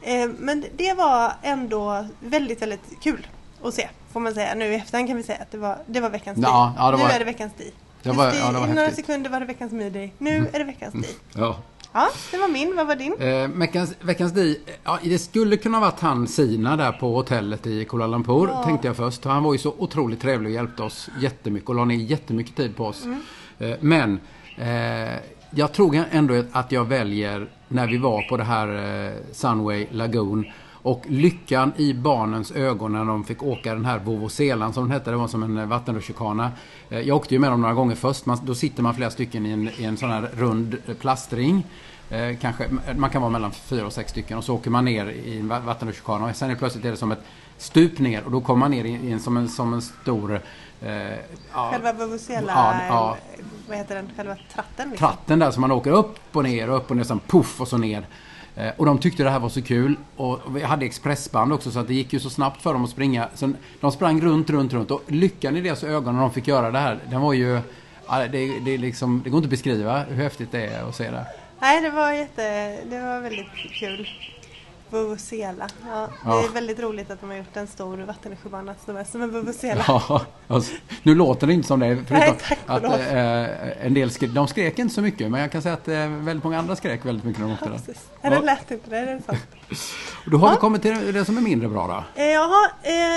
Eh, 0.02 0.30
men 0.38 0.64
det 0.76 0.92
var 0.94 1.32
ändå 1.42 2.06
väldigt, 2.20 2.62
väldigt 2.62 3.00
kul 3.02 3.26
att 3.64 3.74
se, 3.74 3.88
får 4.12 4.20
man 4.20 4.34
säga. 4.34 4.54
Nu 4.54 4.64
i 4.64 4.74
efterhand 4.74 5.08
kan 5.08 5.16
vi 5.16 5.22
säga 5.22 5.38
att 5.42 5.50
det 5.50 5.58
var, 5.58 5.78
det 5.86 6.00
var 6.00 6.10
veckans 6.10 6.36
di. 6.36 6.42
Ja, 6.42 6.74
ja, 6.76 6.90
det 6.90 6.96
nu 6.96 7.02
var- 7.02 7.10
är 7.10 7.18
det 7.18 7.24
veckans 7.24 7.52
di. 7.58 7.72
Det 8.02 8.10
var- 8.12 8.24
Just 8.24 8.36
i, 8.36 8.40
ja, 8.40 8.52
det 8.52 8.58
var 8.58 8.66
I 8.66 8.68
några 8.68 8.80
häftigt. 8.82 9.06
sekunder 9.06 9.30
var 9.30 9.40
det 9.40 9.46
veckans 9.46 9.72
midi. 9.72 10.12
Nu 10.18 10.48
är 10.52 10.58
det 10.58 10.64
veckans 10.64 10.94
di. 10.94 11.08
Ja. 11.34 11.56
Ja, 11.92 12.08
det 12.30 12.36
var 12.38 12.48
min. 12.48 12.76
Vad 12.76 12.86
var 12.86 12.96
din? 12.96 13.14
Eh, 13.20 13.48
veckans, 13.48 13.94
veckans 14.00 14.32
di, 14.32 14.60
ja, 14.84 14.98
det 15.02 15.18
skulle 15.18 15.56
kunna 15.56 15.80
varit 15.80 16.00
han 16.00 16.28
Sina 16.28 16.76
där 16.76 16.92
på 16.92 17.14
hotellet 17.14 17.66
i 17.66 17.84
Kuala 17.84 18.06
Lumpur, 18.06 18.48
Ja. 18.48 18.62
tänkte 18.64 18.86
jag 18.86 18.96
först. 18.96 19.24
Han 19.24 19.42
var 19.42 19.52
ju 19.52 19.58
så 19.58 19.74
otroligt 19.78 20.20
trevlig 20.20 20.50
och 20.50 20.54
hjälpte 20.54 20.82
oss 20.82 21.08
jättemycket 21.20 21.68
och 21.68 21.74
la 21.74 21.84
ner 21.84 21.96
jättemycket 21.96 22.56
tid 22.56 22.76
på 22.76 22.86
oss. 22.86 23.04
Mm. 23.04 23.22
Eh, 23.64 23.76
men 23.80 24.20
eh, 24.56 25.18
jag 25.50 25.72
tror 25.72 26.04
ändå 26.10 26.42
att 26.52 26.72
jag 26.72 26.84
väljer 26.84 27.46
när 27.68 27.86
vi 27.86 27.96
var 27.96 28.22
på 28.22 28.36
det 28.36 28.44
här 28.44 28.68
eh, 29.06 29.12
Sunway 29.32 29.86
Lagoon 29.90 30.44
och 30.84 31.04
lyckan 31.08 31.72
i 31.76 31.94
barnens 31.94 32.52
ögon 32.52 32.92
när 32.92 33.04
de 33.04 33.24
fick 33.24 33.42
åka 33.42 33.74
den 33.74 33.84
här 33.84 33.98
Vovoselan 33.98 34.72
som 34.72 34.84
den 34.84 34.92
hette. 34.92 35.10
Det 35.10 35.16
var 35.16 35.28
som 35.28 35.42
en 35.42 35.58
eh, 35.58 35.66
vattenrutschkana. 35.66 36.52
Eh, 36.90 37.00
jag 37.00 37.16
åkte 37.16 37.34
ju 37.34 37.40
med 37.40 37.50
dem 37.50 37.60
några 37.60 37.74
gånger 37.74 37.94
först. 37.94 38.26
Man, 38.26 38.38
då 38.42 38.54
sitter 38.54 38.82
man 38.82 38.94
flera 38.94 39.10
stycken 39.10 39.46
i 39.46 39.50
en, 39.50 39.68
i 39.78 39.84
en 39.84 39.96
sån 39.96 40.10
här 40.10 40.30
rund 40.36 40.76
eh, 40.86 40.94
plastring. 40.94 41.66
Eh, 42.10 42.36
kanske, 42.40 42.68
man 42.96 43.10
kan 43.10 43.22
vara 43.22 43.32
mellan 43.32 43.52
fyra 43.52 43.86
och 43.86 43.92
sex 43.92 44.10
stycken 44.10 44.38
och 44.38 44.44
så 44.44 44.54
åker 44.54 44.70
man 44.70 44.84
ner 44.84 45.06
i 45.06 45.38
en 45.38 45.48
vattenrutschkana 45.48 46.24
och 46.24 46.36
sen 46.36 46.50
är 46.50 46.54
plötsligt 46.54 46.84
är 46.84 46.90
det 46.90 46.96
som 46.96 47.12
ett 47.12 47.22
stup 47.58 47.98
ner 47.98 48.24
och 48.24 48.30
då 48.30 48.40
kommer 48.40 48.60
man 48.60 48.70
ner 48.70 48.84
i, 48.84 49.12
en, 49.12 49.20
som, 49.20 49.36
en, 49.36 49.48
som 49.48 49.74
en 49.74 49.82
stor... 49.82 50.40
Eh, 50.82 50.90
Själva 51.52 51.92
Vuvuzela, 51.92 52.52
ja, 52.52 52.86
ja, 52.88 53.16
vad 53.68 53.76
heter 53.76 53.94
den, 53.94 54.08
själva 54.16 54.36
tratten? 54.54 54.90
Liksom. 54.90 55.08
Tratten 55.08 55.38
där 55.38 55.50
som 55.50 55.60
man 55.60 55.72
åker 55.72 55.90
upp 55.90 56.36
och 56.36 56.42
ner 56.42 56.70
och 56.70 56.76
upp 56.76 56.90
och 56.90 56.96
ner, 56.96 57.04
sen 57.04 57.20
puff 57.26 57.60
och 57.60 57.68
så 57.68 57.78
ner. 57.78 58.06
Eh, 58.56 58.70
och 58.76 58.86
de 58.86 58.98
tyckte 58.98 59.22
det 59.22 59.30
här 59.30 59.38
var 59.38 59.48
så 59.48 59.62
kul. 59.62 59.96
Och 60.16 60.40
vi 60.56 60.62
hade 60.62 60.86
expressband 60.86 61.52
också 61.52 61.70
så 61.70 61.78
att 61.78 61.86
det 61.86 61.94
gick 61.94 62.12
ju 62.12 62.20
så 62.20 62.30
snabbt 62.30 62.62
för 62.62 62.72
dem 62.72 62.84
att 62.84 62.90
springa. 62.90 63.28
Så 63.34 63.52
de 63.80 63.92
sprang 63.92 64.20
runt, 64.20 64.50
runt, 64.50 64.72
runt. 64.72 64.90
Och 64.90 65.02
lyckan 65.06 65.56
i 65.56 65.60
deras 65.60 65.84
ögon 65.84 66.14
när 66.14 66.20
de 66.20 66.30
fick 66.30 66.48
göra 66.48 66.70
det 66.70 66.78
här, 66.78 66.98
den 67.10 67.20
var 67.20 67.32
ju... 67.32 67.60
Det, 68.30 68.58
det, 68.64 68.78
liksom, 68.78 69.20
det 69.24 69.30
går 69.30 69.38
inte 69.38 69.46
att 69.46 69.50
beskriva 69.50 70.02
hur 70.02 70.22
häftigt 70.22 70.52
det 70.52 70.66
är 70.66 70.88
att 70.88 70.94
se 70.94 71.10
det. 71.10 71.26
Nej, 71.64 71.80
det 71.80 71.90
var 71.90 72.12
jätte... 72.12 72.42
Det 72.84 73.00
var 73.00 73.20
väldigt 73.20 73.72
kul. 73.78 74.08
Vuvuzela. 74.90 75.68
Ja, 75.86 76.08
det 76.24 76.30
är 76.30 76.52
väldigt 76.52 76.80
roligt 76.80 77.10
att 77.10 77.20
de 77.20 77.30
har 77.30 77.36
gjort 77.36 77.56
en 77.56 77.66
stor 77.66 77.96
vattenrutschbana 77.96 78.74
som 78.84 78.96
är 78.96 79.04
som 79.04 79.22
en 79.22 79.30
vuvuzela. 79.30 79.84
Ja, 79.88 80.26
alltså, 80.48 80.74
nu 81.02 81.14
låter 81.14 81.46
det 81.46 81.52
inte 81.52 81.68
som 81.68 81.80
det. 81.80 81.94
Nej, 82.10 82.34
tack 82.48 82.58
att, 82.66 82.84
äh, 82.84 83.86
en 83.86 83.94
del 83.94 84.10
skrek, 84.10 84.30
De 84.30 84.48
skrek 84.48 84.78
inte 84.78 84.94
så 84.94 85.02
mycket 85.02 85.30
men 85.30 85.40
jag 85.40 85.52
kan 85.52 85.62
säga 85.62 85.74
att 85.74 85.88
äh, 85.88 86.08
väldigt 86.08 86.44
många 86.44 86.58
andra 86.58 86.76
skrek 86.76 87.04
väldigt 87.04 87.24
mycket 87.24 87.40
när 87.40 87.48
de 87.48 87.54
åkte 87.54 87.68
där. 87.68 87.96
Ja, 88.22 88.30
det 88.30 88.40
lät 88.40 88.70
inte 88.70 88.90
det, 88.90 88.96
är 88.96 89.20
sant. 89.26 89.38
Då 90.26 90.36
har 90.36 90.48
ja. 90.48 90.54
vi 90.54 90.60
kommit 90.60 90.82
till 90.82 91.12
det 91.12 91.24
som 91.24 91.36
är 91.36 91.42
mindre 91.42 91.68
bra 91.68 91.86
då. 91.86 92.22
Eh, 92.22 92.28
jaha, 92.28 92.70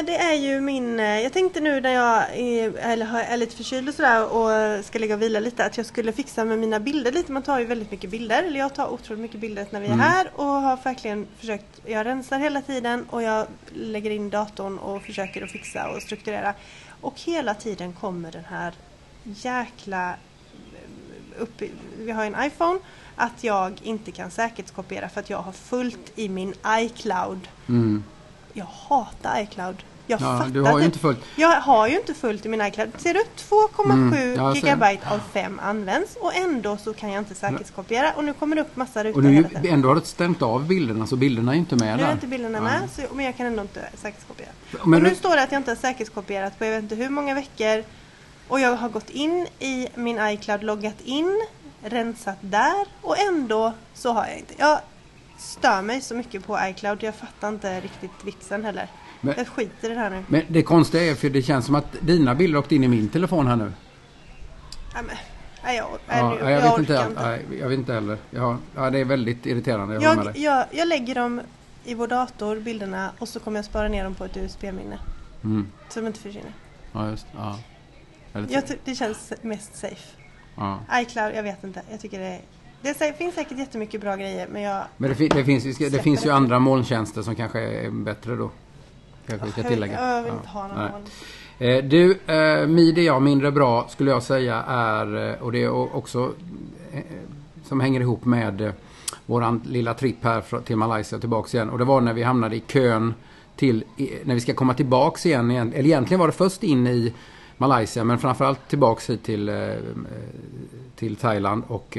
det 0.05 0.15
är 0.15 0.33
ju 0.33 0.61
min... 0.61 0.99
Jag 0.99 1.33
tänkte 1.33 1.59
nu 1.59 1.81
när 1.81 1.93
jag 1.93 2.37
är, 2.37 2.77
är 2.77 3.37
lite 3.37 3.55
förkyld 3.55 3.89
och 3.89 3.95
sådär 3.95 4.23
och 4.23 4.85
ska 4.85 4.99
ligga 4.99 5.15
och 5.15 5.21
vila 5.21 5.39
lite 5.39 5.65
att 5.65 5.77
jag 5.77 5.85
skulle 5.85 6.11
fixa 6.11 6.45
med 6.45 6.59
mina 6.59 6.79
bilder 6.79 7.11
lite. 7.11 7.31
Man 7.31 7.43
tar 7.43 7.59
ju 7.59 7.65
väldigt 7.65 7.91
mycket 7.91 8.09
bilder, 8.09 8.43
eller 8.43 8.59
jag 8.59 8.75
tar 8.75 8.87
otroligt 8.87 9.21
mycket 9.21 9.39
bilder 9.39 9.67
när 9.69 9.79
vi 9.79 9.87
är 9.87 9.93
mm. 9.93 9.99
här 9.99 10.31
och 10.35 10.45
har 10.45 10.77
verkligen 10.83 11.27
försökt 11.39 11.56
jag 11.85 12.05
rensar 12.05 12.39
hela 12.39 12.61
tiden 12.61 13.05
och 13.09 13.21
jag 13.21 13.47
lägger 13.73 14.11
in 14.11 14.29
datorn 14.29 14.77
och 14.77 15.01
försöker 15.01 15.43
att 15.43 15.51
fixa 15.51 15.89
och 15.89 16.01
strukturera. 16.01 16.53
Och 17.01 17.19
hela 17.19 17.53
tiden 17.53 17.93
kommer 17.93 18.31
den 18.31 18.45
här 18.45 18.73
jäkla 19.23 20.09
eh, 20.09 21.41
upp, 21.41 21.61
vi 21.97 22.11
har 22.11 22.25
en 22.25 22.45
iPhone, 22.45 22.79
att 23.15 23.43
jag 23.43 23.79
inte 23.83 24.11
kan 24.11 24.31
säkerhetskopiera 24.31 25.09
för 25.09 25.19
att 25.19 25.29
jag 25.29 25.41
har 25.41 25.51
fullt 25.51 26.11
i 26.15 26.29
min 26.29 26.53
iCloud. 26.67 27.47
Mm. 27.67 28.03
Jag 28.53 28.65
hatar 28.65 29.41
iCloud. 29.41 29.83
Jag 30.09 30.21
ja, 30.21 30.37
fattar 30.37 30.49
du 30.49 30.61
har 30.61 30.79
ju 30.79 30.85
inte 30.85 30.99
fullt. 30.99 31.19
Jag 31.35 31.61
har 31.61 31.87
ju 31.87 31.95
inte 31.95 32.13
fullt 32.13 32.45
i 32.45 32.49
min 32.49 32.61
iCloud. 32.61 32.89
Ser 32.97 33.13
du? 33.13 33.23
2,7 33.49 34.33
mm, 34.33 34.55
gigabyte 34.55 35.09
av 35.09 35.19
5 35.33 35.59
används 35.63 36.15
och 36.15 36.35
ändå 36.35 36.77
så 36.77 36.93
kan 36.93 37.11
jag 37.11 37.21
inte 37.21 37.35
säkerhetskopiera 37.35 38.11
och 38.13 38.23
nu 38.23 38.33
kommer 38.33 38.55
det 38.55 38.61
upp 38.61 38.75
massa 38.75 39.03
rutor 39.03 39.17
Och 39.17 39.23
nu, 39.23 39.49
ändå 39.63 39.87
har 39.87 39.95
du 39.95 40.01
stängt 40.01 40.41
av 40.41 40.67
bilderna 40.67 41.07
så 41.07 41.15
bilderna 41.15 41.53
är 41.53 41.57
inte 41.57 41.75
med. 41.75 41.97
Nu 41.97 42.03
är 42.03 42.11
inte 42.11 42.27
bilderna 42.27 42.61
med 42.61 42.89
så, 42.95 43.01
men 43.13 43.25
jag 43.25 43.37
kan 43.37 43.45
ändå 43.45 43.61
inte 43.61 43.89
säkerhetskopiera. 43.93 44.49
Men 44.71 44.93
och 44.93 45.03
nu 45.03 45.09
du... 45.09 45.15
står 45.15 45.35
det 45.35 45.43
att 45.43 45.51
jag 45.51 45.59
inte 45.59 45.71
har 45.71 45.75
säkerhetskopierat 45.75 46.59
på 46.59 46.65
jag 46.65 46.71
vet 46.71 46.83
inte 46.83 46.95
hur 46.95 47.09
många 47.09 47.33
veckor 47.33 47.83
och 48.47 48.59
jag 48.59 48.75
har 48.75 48.89
gått 48.89 49.09
in 49.09 49.47
i 49.59 49.87
min 49.95 50.27
iCloud, 50.27 50.63
loggat 50.63 51.01
in, 51.03 51.41
rensat 51.81 52.37
där 52.41 52.87
och 53.01 53.19
ändå 53.19 53.73
så 53.93 54.13
har 54.13 54.27
jag 54.27 54.37
inte. 54.37 54.53
Jag 54.57 54.79
stör 55.37 55.81
mig 55.81 56.01
så 56.01 56.15
mycket 56.15 56.45
på 56.45 56.59
iCloud. 56.63 57.03
Jag 57.03 57.15
fattar 57.15 57.49
inte 57.49 57.81
riktigt 57.81 58.23
vitsen 58.23 58.65
heller. 58.65 58.87
Men, 59.27 59.35
jag 59.37 59.47
skiter 59.47 59.91
i 59.91 59.93
det 59.93 59.99
här 59.99 60.09
nu. 60.09 60.23
Men 60.27 60.41
det 60.47 60.63
konstiga 60.63 61.03
är 61.03 61.15
för 61.15 61.29
det 61.29 61.41
känns 61.41 61.65
som 61.65 61.75
att 61.75 61.95
dina 62.01 62.35
bilder 62.35 62.59
åkte 62.59 62.75
in 62.75 62.83
i 62.83 62.87
min 62.87 63.09
telefon 63.09 63.47
här 63.47 63.55
nu. 63.55 63.71
Ja, 64.93 65.01
men, 65.01 65.15
nej, 65.63 65.77
jag, 65.77 65.87
ja, 66.07 66.37
jag, 66.39 66.51
jag, 66.51 66.61
vet 66.61 66.79
inte, 66.79 67.05
inte. 67.09 67.23
Nej, 67.23 67.45
jag 67.59 67.69
vet 67.69 67.79
inte 67.79 67.93
heller. 67.93 68.17
Ja, 68.31 68.57
ja, 68.75 68.89
det 68.89 68.99
är 68.99 69.05
väldigt 69.05 69.45
irriterande. 69.45 69.93
Jag, 69.93 70.17
jag, 70.17 70.37
jag, 70.37 70.65
jag 70.71 70.87
lägger 70.87 71.15
dem 71.15 71.41
i 71.85 71.93
vår 71.93 72.07
dator, 72.07 72.59
bilderna, 72.59 73.11
och 73.19 73.27
så 73.27 73.39
kommer 73.39 73.57
jag 73.57 73.65
spara 73.65 73.87
ner 73.87 74.03
dem 74.03 74.15
på 74.15 74.25
ett 74.25 74.37
USB-minne. 74.37 74.99
Mm. 75.43 75.67
Så 75.89 75.99
de 75.99 76.07
inte 76.07 76.19
försvinner. 76.19 76.53
Ja, 76.91 77.09
just 77.09 77.27
ja. 77.35 77.59
Jag, 78.49 78.63
det 78.83 78.95
känns 78.95 79.33
mest 79.41 79.75
safe. 79.75 80.17
Ja. 80.55 80.79
iCloud, 80.93 81.35
jag 81.35 81.43
vet 81.43 81.63
inte. 81.63 81.81
Jag 81.91 81.99
tycker 81.99 82.19
det 82.19 82.41
det 82.81 83.17
finns 83.17 83.35
säkert 83.35 83.57
jättemycket 83.57 84.01
bra 84.01 84.15
grejer 84.15 84.47
men 84.47 84.61
jag... 84.61 84.83
Men 84.97 85.13
det, 85.17 85.29
det 85.29 85.45
finns, 85.45 85.77
det 85.77 86.03
finns 86.03 86.25
ju 86.25 86.29
andra 86.29 86.59
molntjänster 86.59 87.21
som 87.21 87.35
kanske 87.35 87.59
är 87.59 87.91
bättre 87.91 88.35
då. 88.35 88.51
Kanske 89.27 89.45
vi 89.45 89.51
ska 89.51 89.63
tillägga. 89.63 90.15
Jag 90.15 90.23
vill 90.23 90.33
inte 90.33 90.47
ha 90.47 90.67
någon. 90.67 91.01
Eh, 91.59 91.83
du, 91.83 92.19
eh, 92.27 92.67
Midi 92.67 93.05
jag 93.05 93.21
mindre 93.21 93.51
bra 93.51 93.87
skulle 93.89 94.11
jag 94.11 94.23
säga 94.23 94.63
är, 94.67 95.29
eh, 95.29 95.41
och 95.41 95.51
det 95.51 95.63
är 95.63 95.95
också 95.95 96.31
som 97.63 97.79
hänger 97.79 98.01
ihop 98.01 98.25
med 98.25 98.73
våran 99.25 99.61
lilla 99.65 99.93
tripp 99.93 100.23
här 100.23 100.61
till 100.65 100.75
Malaysia 100.75 101.19
tillbaks 101.19 101.55
igen. 101.55 101.69
Och 101.69 101.77
det 101.77 101.85
var 101.85 102.01
när 102.01 102.13
vi 102.13 102.23
hamnade 102.23 102.55
i 102.55 102.59
kön 102.59 103.13
till, 103.55 103.83
när 104.23 104.33
vi 104.33 104.39
ska 104.39 104.53
komma 104.53 104.73
tillbaks 104.73 105.25
igen. 105.25 105.51
Eller 105.51 105.85
egentligen 105.85 106.19
var 106.19 106.27
det 106.27 106.33
först 106.33 106.63
in 106.63 106.87
i 106.87 107.13
Malaysia 107.57 108.03
men 108.03 108.19
framförallt 108.19 108.67
tillbaks 108.67 109.09
hit 109.09 109.23
till, 109.23 109.51
till 110.95 111.15
Thailand 111.15 111.63
och 111.67 111.97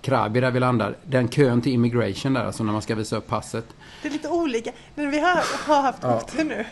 Krabi 0.00 0.40
där 0.40 0.50
vi 0.50 0.60
landar. 0.60 0.96
Den 1.04 1.28
kön 1.28 1.60
till 1.60 1.72
immigration 1.72 2.32
där, 2.32 2.44
alltså 2.44 2.64
när 2.64 2.72
man 2.72 2.82
ska 2.82 2.94
visa 2.94 3.16
upp 3.16 3.26
passet. 3.26 3.66
Det 4.02 4.08
är 4.08 4.12
lite 4.12 4.28
olika. 4.28 4.70
Men 4.94 5.10
vi 5.10 5.20
har, 5.20 5.42
har 5.66 5.82
haft 5.82 5.98
ja. 6.02 6.16
otur 6.16 6.44
nu. 6.44 6.64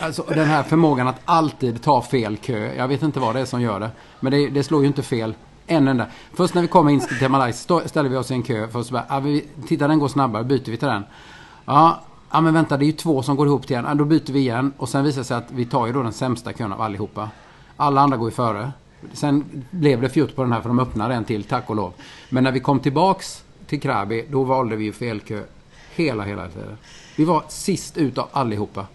Alltså, 0.00 0.22
den 0.22 0.46
här 0.46 0.62
förmågan 0.62 1.08
att 1.08 1.20
alltid 1.24 1.82
ta 1.82 2.02
fel 2.02 2.36
kö. 2.36 2.74
Jag 2.74 2.88
vet 2.88 3.02
inte 3.02 3.20
vad 3.20 3.34
det 3.34 3.40
är 3.40 3.44
som 3.44 3.62
gör 3.62 3.80
det. 3.80 3.90
Men 4.20 4.32
det, 4.32 4.48
det 4.48 4.64
slår 4.64 4.80
ju 4.80 4.86
inte 4.86 5.02
fel 5.02 5.34
en 5.66 5.88
enda. 5.88 6.06
Först 6.34 6.54
när 6.54 6.62
vi 6.62 6.68
kommer 6.68 6.90
in 6.90 7.00
till 7.00 7.28
Malaysia 7.28 7.80
ställer 7.88 8.08
vi 8.08 8.16
oss 8.16 8.30
i 8.30 8.34
en 8.34 8.42
kö. 8.42 8.68
För 8.68 8.82
så 8.82 8.92
bara, 8.92 9.04
ja, 9.08 9.20
vi, 9.20 9.44
titta 9.66 9.88
den 9.88 9.98
går 9.98 10.08
snabbare, 10.08 10.44
byter 10.44 10.70
vi 10.70 10.76
till 10.76 10.88
den. 10.88 11.04
Ja, 11.64 12.00
ja 12.30 12.40
men 12.40 12.54
vänta 12.54 12.76
det 12.76 12.84
är 12.84 12.86
ju 12.86 12.92
två 12.92 13.22
som 13.22 13.36
går 13.36 13.46
ihop 13.46 13.66
till 13.66 13.76
en. 13.76 13.84
Ja, 13.84 13.94
då 13.94 14.04
byter 14.04 14.32
vi 14.32 14.38
igen. 14.38 14.72
Och 14.76 14.88
sen 14.88 15.04
visar 15.04 15.20
det 15.20 15.24
sig 15.24 15.36
att 15.36 15.50
vi 15.50 15.64
tar 15.64 15.86
ju 15.86 15.92
då 15.92 16.02
den 16.02 16.12
sämsta 16.12 16.52
kön 16.52 16.72
av 16.72 16.80
allihopa. 16.80 17.30
Alla 17.76 18.00
andra 18.00 18.16
går 18.16 18.28
ju 18.28 18.34
före. 18.34 18.72
Sen 19.12 19.64
blev 19.70 20.00
det 20.00 20.08
fjutt 20.08 20.36
på 20.36 20.42
den 20.42 20.52
här 20.52 20.60
för 20.60 20.68
de 20.68 20.78
öppnade 20.78 21.14
en 21.14 21.24
till, 21.24 21.44
tack 21.44 21.70
och 21.70 21.76
lov. 21.76 21.92
Men 22.28 22.44
när 22.44 22.52
vi 22.52 22.60
kom 22.60 22.80
tillbaks 22.80 23.44
till 23.66 23.80
Krabi, 23.80 24.26
då 24.30 24.44
valde 24.44 24.76
vi 24.76 24.84
ju 24.84 24.92
felkö 24.92 25.42
hela, 25.96 26.24
hela 26.24 26.48
tiden. 26.48 26.78
Vi 27.16 27.24
var 27.24 27.44
sist 27.48 27.96
ut 27.96 28.18
av 28.18 28.28
allihopa. 28.32 28.86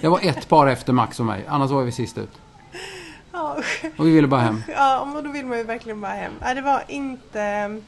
Det 0.00 0.08
var 0.08 0.20
ett 0.22 0.48
par 0.48 0.66
efter 0.66 0.92
Max 0.92 1.20
och 1.20 1.26
mig, 1.26 1.44
annars 1.48 1.70
var 1.70 1.82
vi 1.82 1.92
sist 1.92 2.18
ut. 2.18 2.30
Och 3.96 4.06
vi 4.06 4.10
ville 4.10 4.28
bara 4.28 4.40
hem. 4.40 4.62
Ja, 4.68 5.10
men 5.14 5.24
då 5.24 5.30
vill 5.30 5.46
man 5.46 5.58
ju 5.58 5.64
verkligen 5.64 6.00
bara 6.00 6.12
hem. 6.12 6.32
Nej, 6.40 6.54
det 6.54 6.62
var 6.62 6.84
inte... 6.88 7.80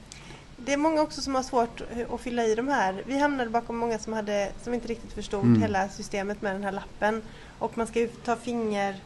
Det 0.57 0.73
är 0.73 0.77
många 0.77 1.03
också 1.03 1.21
som 1.21 1.35
har 1.35 1.43
svårt 1.43 1.83
att 2.15 2.21
fylla 2.21 2.45
i 2.45 2.55
de 2.55 2.69
här. 2.69 3.03
Vi 3.07 3.19
hamnade 3.19 3.51
bakom 3.51 3.77
många 3.77 3.99
som, 3.99 4.13
hade, 4.13 4.53
som 4.63 4.75
inte 4.75 4.89
riktigt 4.89 5.13
förstod 5.13 5.45
mm. 5.45 5.63
hela 5.63 5.89
systemet 5.89 6.43
med 6.43 6.55
den 6.55 6.65
här 6.65 6.73
lappen. 6.73 7.23
Och 7.59 7.79
man 7.79 7.87
ska 7.87 8.01
ju 8.01 8.09
ta 8.09 8.37
finger 8.37 8.97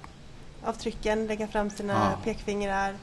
avtrycken, 0.65 1.27
lägga 1.27 1.49
fram 1.49 1.71
sina 1.71 1.93
ja. 1.93 2.19
pekfingrar. 2.25 2.95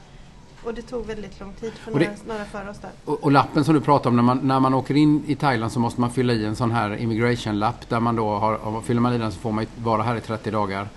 Och 0.64 0.74
det 0.74 0.82
tog 0.82 1.06
väldigt 1.06 1.40
lång 1.40 1.52
tid 1.52 1.72
för 1.72 1.90
några, 1.90 2.06
några 2.26 2.44
före 2.44 2.70
oss 2.70 2.78
där. 2.78 2.90
Och, 3.04 3.24
och, 3.24 3.32
lappen 3.32 3.64
som 3.64 3.74
du 3.74 3.80
pratar 3.80 4.10
om, 4.10 4.16
när 4.16 4.22
man, 4.22 4.38
när 4.42 4.60
man 4.60 4.74
åker 4.74 4.94
in 4.94 5.24
i 5.26 5.34
Thailand 5.34 5.72
så 5.72 5.80
måste 5.80 6.00
man 6.00 6.10
fylla 6.10 6.32
i 6.32 6.44
en 6.44 6.56
sån 6.56 6.70
här 6.70 6.96
immigration-lapp 6.96 7.88
där 7.88 8.00
man 8.00 8.16
då 8.16 8.38
har, 8.38 8.80
fyller 8.80 9.00
man 9.00 9.14
i 9.14 9.18
den 9.18 9.32
så 9.32 9.38
får 9.38 9.52
man 9.52 9.66
vara 9.76 10.02
här 10.02 10.16
i 10.16 10.20
30 10.20 10.50
dagar 10.50 10.88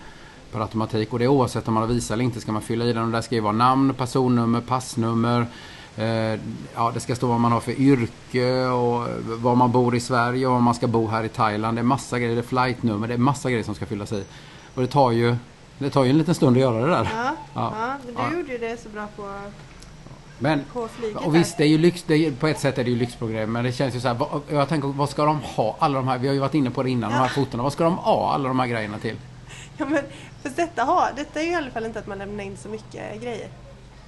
per 0.52 0.60
automatik. 0.60 1.14
Och 1.14 1.20
det 1.20 1.26
är 1.26 1.30
oavsett 1.30 1.68
om 1.68 1.74
man 1.74 1.84
har 1.84 1.88
visa 1.88 2.14
eller 2.14 2.24
inte 2.24 2.42
ska 2.42 2.52
man 2.52 2.62
fylla 2.62 2.86
i 2.86 2.94
den 2.94 3.04
och 3.04 3.12
där 3.12 3.22
ska 3.22 3.36
ju 3.36 3.42
vara 3.42 3.54
namn, 3.54 3.94
personnummer, 3.94 4.62
passnummer. 4.62 5.46
Eh, 5.98 6.40
ja, 6.76 6.92
det 6.94 7.00
ska 7.00 7.16
stå 7.16 7.28
vad 7.28 7.40
man 7.40 7.52
har 7.52 7.60
för 7.60 7.80
yrke 7.80 8.66
och 8.66 9.08
var 9.26 9.56
man 9.56 9.72
bor 9.72 9.96
i 9.96 10.00
Sverige 10.00 10.48
och 10.48 10.54
om 10.54 10.64
man 10.64 10.76
ska 10.76 10.88
bo 10.88 11.08
här 11.08 11.24
i 11.24 11.30
Thailand. 11.30 11.78
Det 11.78 11.82
är 11.82 11.84
massa 11.84 12.20
grejer, 12.20 12.36
det 12.36 12.42
är 12.42 12.44
flightnummer, 12.44 13.08
det 13.08 13.14
är 13.14 13.18
massa 13.18 13.50
grejer 13.50 13.64
som 13.64 13.76
ska 13.76 13.86
fyllas 13.86 14.12
i. 14.12 14.24
Och 14.76 14.82
det 14.82 14.88
tar 14.88 15.12
ju 15.12 15.36
det 15.78 15.90
tar 15.90 16.04
ju 16.04 16.10
en 16.10 16.18
liten 16.18 16.36
stund 16.36 16.58
att 16.58 16.62
göra 16.62 16.86
det 16.86 16.92
där. 16.92 17.10
Ja, 17.16 17.36
ja. 17.54 17.74
ja 17.76 17.96
du 18.06 18.14
ja. 18.18 18.38
gjorde 18.38 18.52
ju 18.52 18.58
det 18.58 18.82
så 18.82 18.90
bra 18.90 19.08
på 19.16 19.24
men, 20.40 20.64
och 21.16 21.36
visst, 21.36 21.58
det 21.58 21.64
är 21.64 21.68
ju 21.68 21.78
lyx, 21.78 22.04
det 22.04 22.16
är, 22.16 22.32
på 22.32 22.48
ett 22.48 22.60
sätt 22.60 22.78
är 22.78 22.84
det 22.84 22.90
ju 22.90 22.96
lyxprogram, 22.96 23.52
men 23.52 23.64
det 23.64 23.72
känns 23.72 23.96
ju 23.96 24.00
så 24.00 24.08
här, 24.08 24.18
jag 24.50 24.70
tänker, 24.70 24.88
vad 24.88 25.10
ska 25.10 25.26
de 25.26 25.42
ha 25.42 25.76
alla 25.80 25.96
de 25.96 26.08
här, 26.08 26.18
vi 26.18 26.28
har 26.28 26.34
ju 26.34 26.40
varit 26.40 26.54
inne 26.54 26.72
på 26.72 26.84
det 26.84 26.90
innan, 26.90 27.12
ja. 27.12 27.18
de 27.18 27.22
här 27.22 27.30
fotona, 27.30 27.64
vad 27.64 27.74
ska 27.74 27.84
de 27.84 27.98
ha 27.98 28.34
alla 28.34 28.48
de 28.48 28.60
här 28.60 28.68
grejerna 28.68 29.00
till? 29.00 29.16
Ja 29.78 29.86
men, 29.86 30.04
för 30.42 30.50
detta, 30.50 30.84
har, 30.84 31.12
detta 31.16 31.40
är 31.40 31.44
ju 31.44 31.52
i 31.52 31.56
alla 31.56 31.72
fall 31.72 31.86
inte 31.86 32.00
att 32.00 32.08
man 32.08 32.18
lämnar 32.18 32.44
in 32.44 32.58
så 32.58 32.70
mycket 32.70 33.22
grejer. 33.22 33.48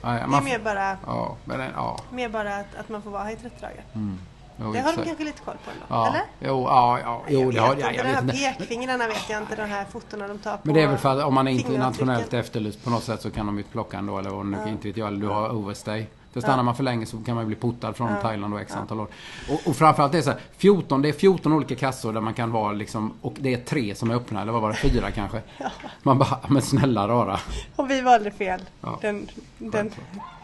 Ja, 0.01 0.09
det 0.09 0.37
är 0.37 0.41
mer 0.41 0.59
bara, 0.59 0.97
ja, 1.05 1.35
men, 1.45 1.59
ja. 1.75 1.99
mer 2.11 2.29
bara 2.29 2.55
att, 2.55 2.75
att 2.79 2.89
man 2.89 3.01
får 3.01 3.11
vara 3.11 3.23
här 3.23 3.31
i 3.31 3.35
30 3.35 3.61
dagar. 3.61 3.83
Mm. 3.93 4.19
Jo, 4.61 4.73
det 4.73 4.79
har 4.79 4.95
de 4.95 5.05
kanske 5.05 5.23
lite 5.23 5.41
koll 5.41 5.57
på 5.65 5.71
ändå, 5.71 5.85
ja. 5.87 6.07
eller? 6.07 6.21
Jo, 6.39 6.63
ja, 6.67 6.99
ja, 6.99 7.23
jo, 7.27 7.39
jag 7.39 7.53
det 7.53 7.59
har 7.59 7.75
jag. 7.75 7.95
Jag 7.95 8.03
vet 8.03 8.21
inte. 8.21 8.33
De 8.33 8.37
här 8.37 8.53
pekfingrarna 8.53 9.07
vet 9.07 9.29
jag 9.29 9.41
inte, 9.41 9.55
de 9.55 9.65
här 9.65 9.85
fotona 9.85 10.27
de 10.27 10.37
tar 10.37 10.57
på 10.57 10.61
Men 10.63 10.75
det 10.75 10.81
är 10.81 10.87
väl 10.87 10.97
för 10.97 11.19
att 11.19 11.25
om 11.25 11.33
man 11.33 11.47
är 11.47 11.51
internationellt 11.51 12.33
efterlyst 12.33 12.83
på 12.83 12.89
något 12.89 13.03
sätt 13.03 13.21
så 13.21 13.31
kan 13.31 13.45
de 13.45 13.57
ju 13.57 13.63
plocka 13.63 13.97
ändå, 13.97 14.17
eller 14.19 14.29
vad 14.29 14.53
ja. 14.53 14.69
inte 14.69 14.87
vet 14.87 14.97
jag, 14.97 15.07
eller 15.07 15.19
du 15.19 15.27
har 15.27 15.49
overstay. 15.49 16.05
För 16.33 16.41
stannar 16.41 16.63
man 16.63 16.75
för 16.75 16.83
länge 16.83 17.05
så 17.05 17.17
kan 17.17 17.35
man 17.35 17.47
bli 17.47 17.55
portad 17.55 17.95
från 17.95 18.11
ja. 18.11 18.21
Thailand 18.21 18.53
och 18.53 18.61
x 18.61 18.75
antal 18.75 18.99
år. 18.99 19.07
Och, 19.49 19.67
och 19.67 19.75
framförallt 19.75 20.11
det 20.11 20.17
är 20.17 20.21
så 20.21 20.29
här, 20.29 20.39
14, 20.57 21.01
det 21.01 21.09
är 21.09 21.13
14 21.13 21.53
olika 21.53 21.75
kassor 21.75 22.13
där 22.13 22.21
man 22.21 22.33
kan 22.33 22.51
vara 22.51 22.71
liksom, 22.71 23.13
och 23.21 23.35
det 23.39 23.53
är 23.53 23.57
tre 23.57 23.95
som 23.95 24.11
är 24.11 24.15
öppna, 24.15 24.41
eller 24.41 24.51
vad 24.51 24.61
var 24.61 24.69
det, 24.69 24.75
fyra 24.75 25.11
kanske? 25.15 25.41
Ja. 25.57 25.71
Man 26.03 26.17
bara, 26.17 26.39
men 26.47 26.61
snälla 26.61 27.07
rara. 27.07 27.39
Och 27.75 27.91
vi 27.91 28.01
valde 28.01 28.31
fel. 28.31 28.61
Den, 29.01 29.29
den 29.57 29.91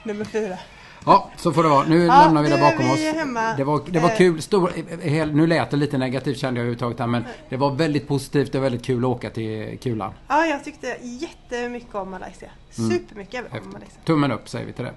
nummer 0.03 0.25
fyra. 0.25 0.57
Ja, 1.05 1.29
så 1.37 1.53
får 1.53 1.63
det 1.63 1.69
vara. 1.69 1.83
Nu 1.87 2.05
Ja, 2.05 2.21
lämnar 2.25 2.43
vi 2.43 2.49
det 2.49 2.57
bakom 2.57 2.85
vi 2.85 2.93
oss. 3.11 3.15
hemma. 3.15 3.53
Det 3.57 3.63
var, 3.63 3.81
det 3.87 3.99
var 3.99 4.09
Eh. 4.09 4.15
kul. 4.17 4.41
Stor, 4.41 4.71
hel, 5.01 5.35
nu 5.35 5.47
lät 5.47 5.71
det 5.71 5.77
lite 5.77 5.97
negativt 5.97 6.37
kände 6.37 6.59
jag 6.59 6.63
överhuvudtaget 6.63 6.99
här, 6.99 7.07
men 7.07 7.23
det 7.49 7.57
var 7.57 7.71
väldigt 7.71 8.07
positivt. 8.07 8.53
Var 8.55 8.61
väldigt 8.61 8.85
kul 8.85 9.05
att 9.05 9.09
åka 9.11 9.29
till 9.29 9.77
Kulan. 9.81 10.13
Ja, 10.27 10.45
jag 10.45 10.63
tyckte 10.63 10.97
jättemycket 11.01 11.95
om 11.95 12.11
Malaysia. 12.11 12.49
Mm. 12.77 12.91
Supermycket 12.91 13.45
om 13.51 13.71
Malaysia. 13.71 13.97
Tummen 14.05 14.31
upp 14.31 14.49
säger 14.49 14.65
vi 14.65 14.73
till 14.73 14.85
det. 14.85 14.93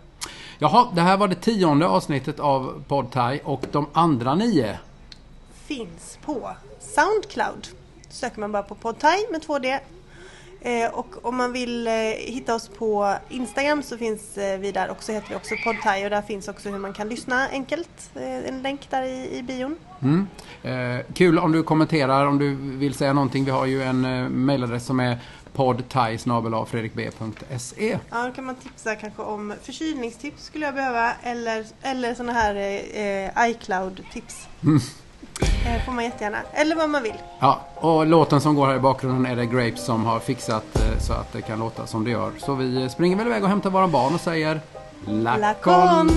Jaha, 0.58 0.86
det 0.94 1.00
här 1.00 1.16
var 1.16 1.28
det 1.28 1.34
tionde 1.34 1.86
avsnittet 1.88 2.40
av 2.40 2.82
Podtai 2.88 3.40
och 3.44 3.62
de 3.72 3.86
andra 3.92 4.34
nio. 4.34 4.78
Finns 5.66 6.18
på 6.24 6.50
Soundcloud. 6.80 7.68
Söker 8.08 8.40
man 8.40 8.52
bara 8.52 8.62
på 8.62 8.74
Podtai 8.74 9.26
med 9.30 9.42
2D. 9.42 9.78
Eh, 10.60 10.90
och 10.90 11.26
om 11.26 11.36
man 11.36 11.52
vill 11.52 11.86
eh, 11.86 11.92
hitta 12.16 12.54
oss 12.54 12.68
på 12.68 13.14
Instagram 13.28 13.82
så 13.82 13.98
finns 13.98 14.38
eh, 14.38 14.58
vi 14.58 14.72
där 14.72 14.90
också, 14.90 15.12
heter 15.12 15.28
vi 15.28 15.34
också 15.34 15.54
Podtai 15.64 16.06
och 16.06 16.10
där 16.10 16.22
finns 16.22 16.48
också 16.48 16.68
hur 16.68 16.78
man 16.78 16.92
kan 16.92 17.08
lyssna 17.08 17.48
enkelt. 17.48 18.10
En 18.14 18.62
länk 18.62 18.90
där 18.90 19.02
i, 19.02 19.38
i 19.38 19.42
bion. 19.42 19.76
Mm. 20.02 20.26
Kul 21.14 21.38
om 21.38 21.52
du 21.52 21.62
kommenterar, 21.62 22.26
om 22.26 22.38
du 22.38 22.54
vill 22.54 22.94
säga 22.94 23.12
någonting. 23.12 23.44
Vi 23.44 23.50
har 23.50 23.66
ju 23.66 23.82
en 23.82 24.04
eh, 24.04 24.28
mailadress 24.28 24.86
som 24.86 25.00
är 25.00 25.18
poddtai.fredrikb.se 25.52 27.98
Ja, 28.10 28.26
då 28.26 28.32
kan 28.32 28.44
man 28.44 28.54
tipsa 28.54 28.94
kanske 28.94 29.22
om 29.22 29.54
förkylningstips 29.62 30.44
skulle 30.44 30.64
jag 30.64 30.74
behöva 30.74 31.12
eller, 31.22 31.66
eller 31.82 32.14
sådana 32.14 32.32
här 32.32 32.54
iCloud-tips. 33.48 34.48
Eh, 35.66 35.84
får 35.84 35.92
man 35.92 36.04
jättegärna. 36.04 36.38
Eller 36.52 36.76
vad 36.76 36.90
man 36.90 37.02
vill. 37.02 37.16
Ja, 37.38 37.60
och 37.74 38.06
låten 38.06 38.40
som 38.40 38.54
går 38.54 38.66
här 38.66 38.76
i 38.76 38.78
bakgrunden 38.78 39.26
är 39.26 39.36
det 39.36 39.46
Grapes 39.46 39.84
som 39.84 40.06
har 40.06 40.18
fixat 40.18 40.64
eh, 40.76 40.98
så 40.98 41.12
att 41.12 41.32
det 41.32 41.42
kan 41.42 41.58
låta 41.58 41.86
som 41.86 42.04
det 42.04 42.10
gör. 42.10 42.32
Så 42.38 42.54
vi 42.54 42.88
springer 42.88 43.16
väl 43.16 43.26
iväg 43.26 43.42
och 43.42 43.48
hämtar 43.48 43.70
våra 43.70 43.88
barn 43.88 44.14
och 44.14 44.20
säger 44.20 44.60
Lacon! 45.06 46.10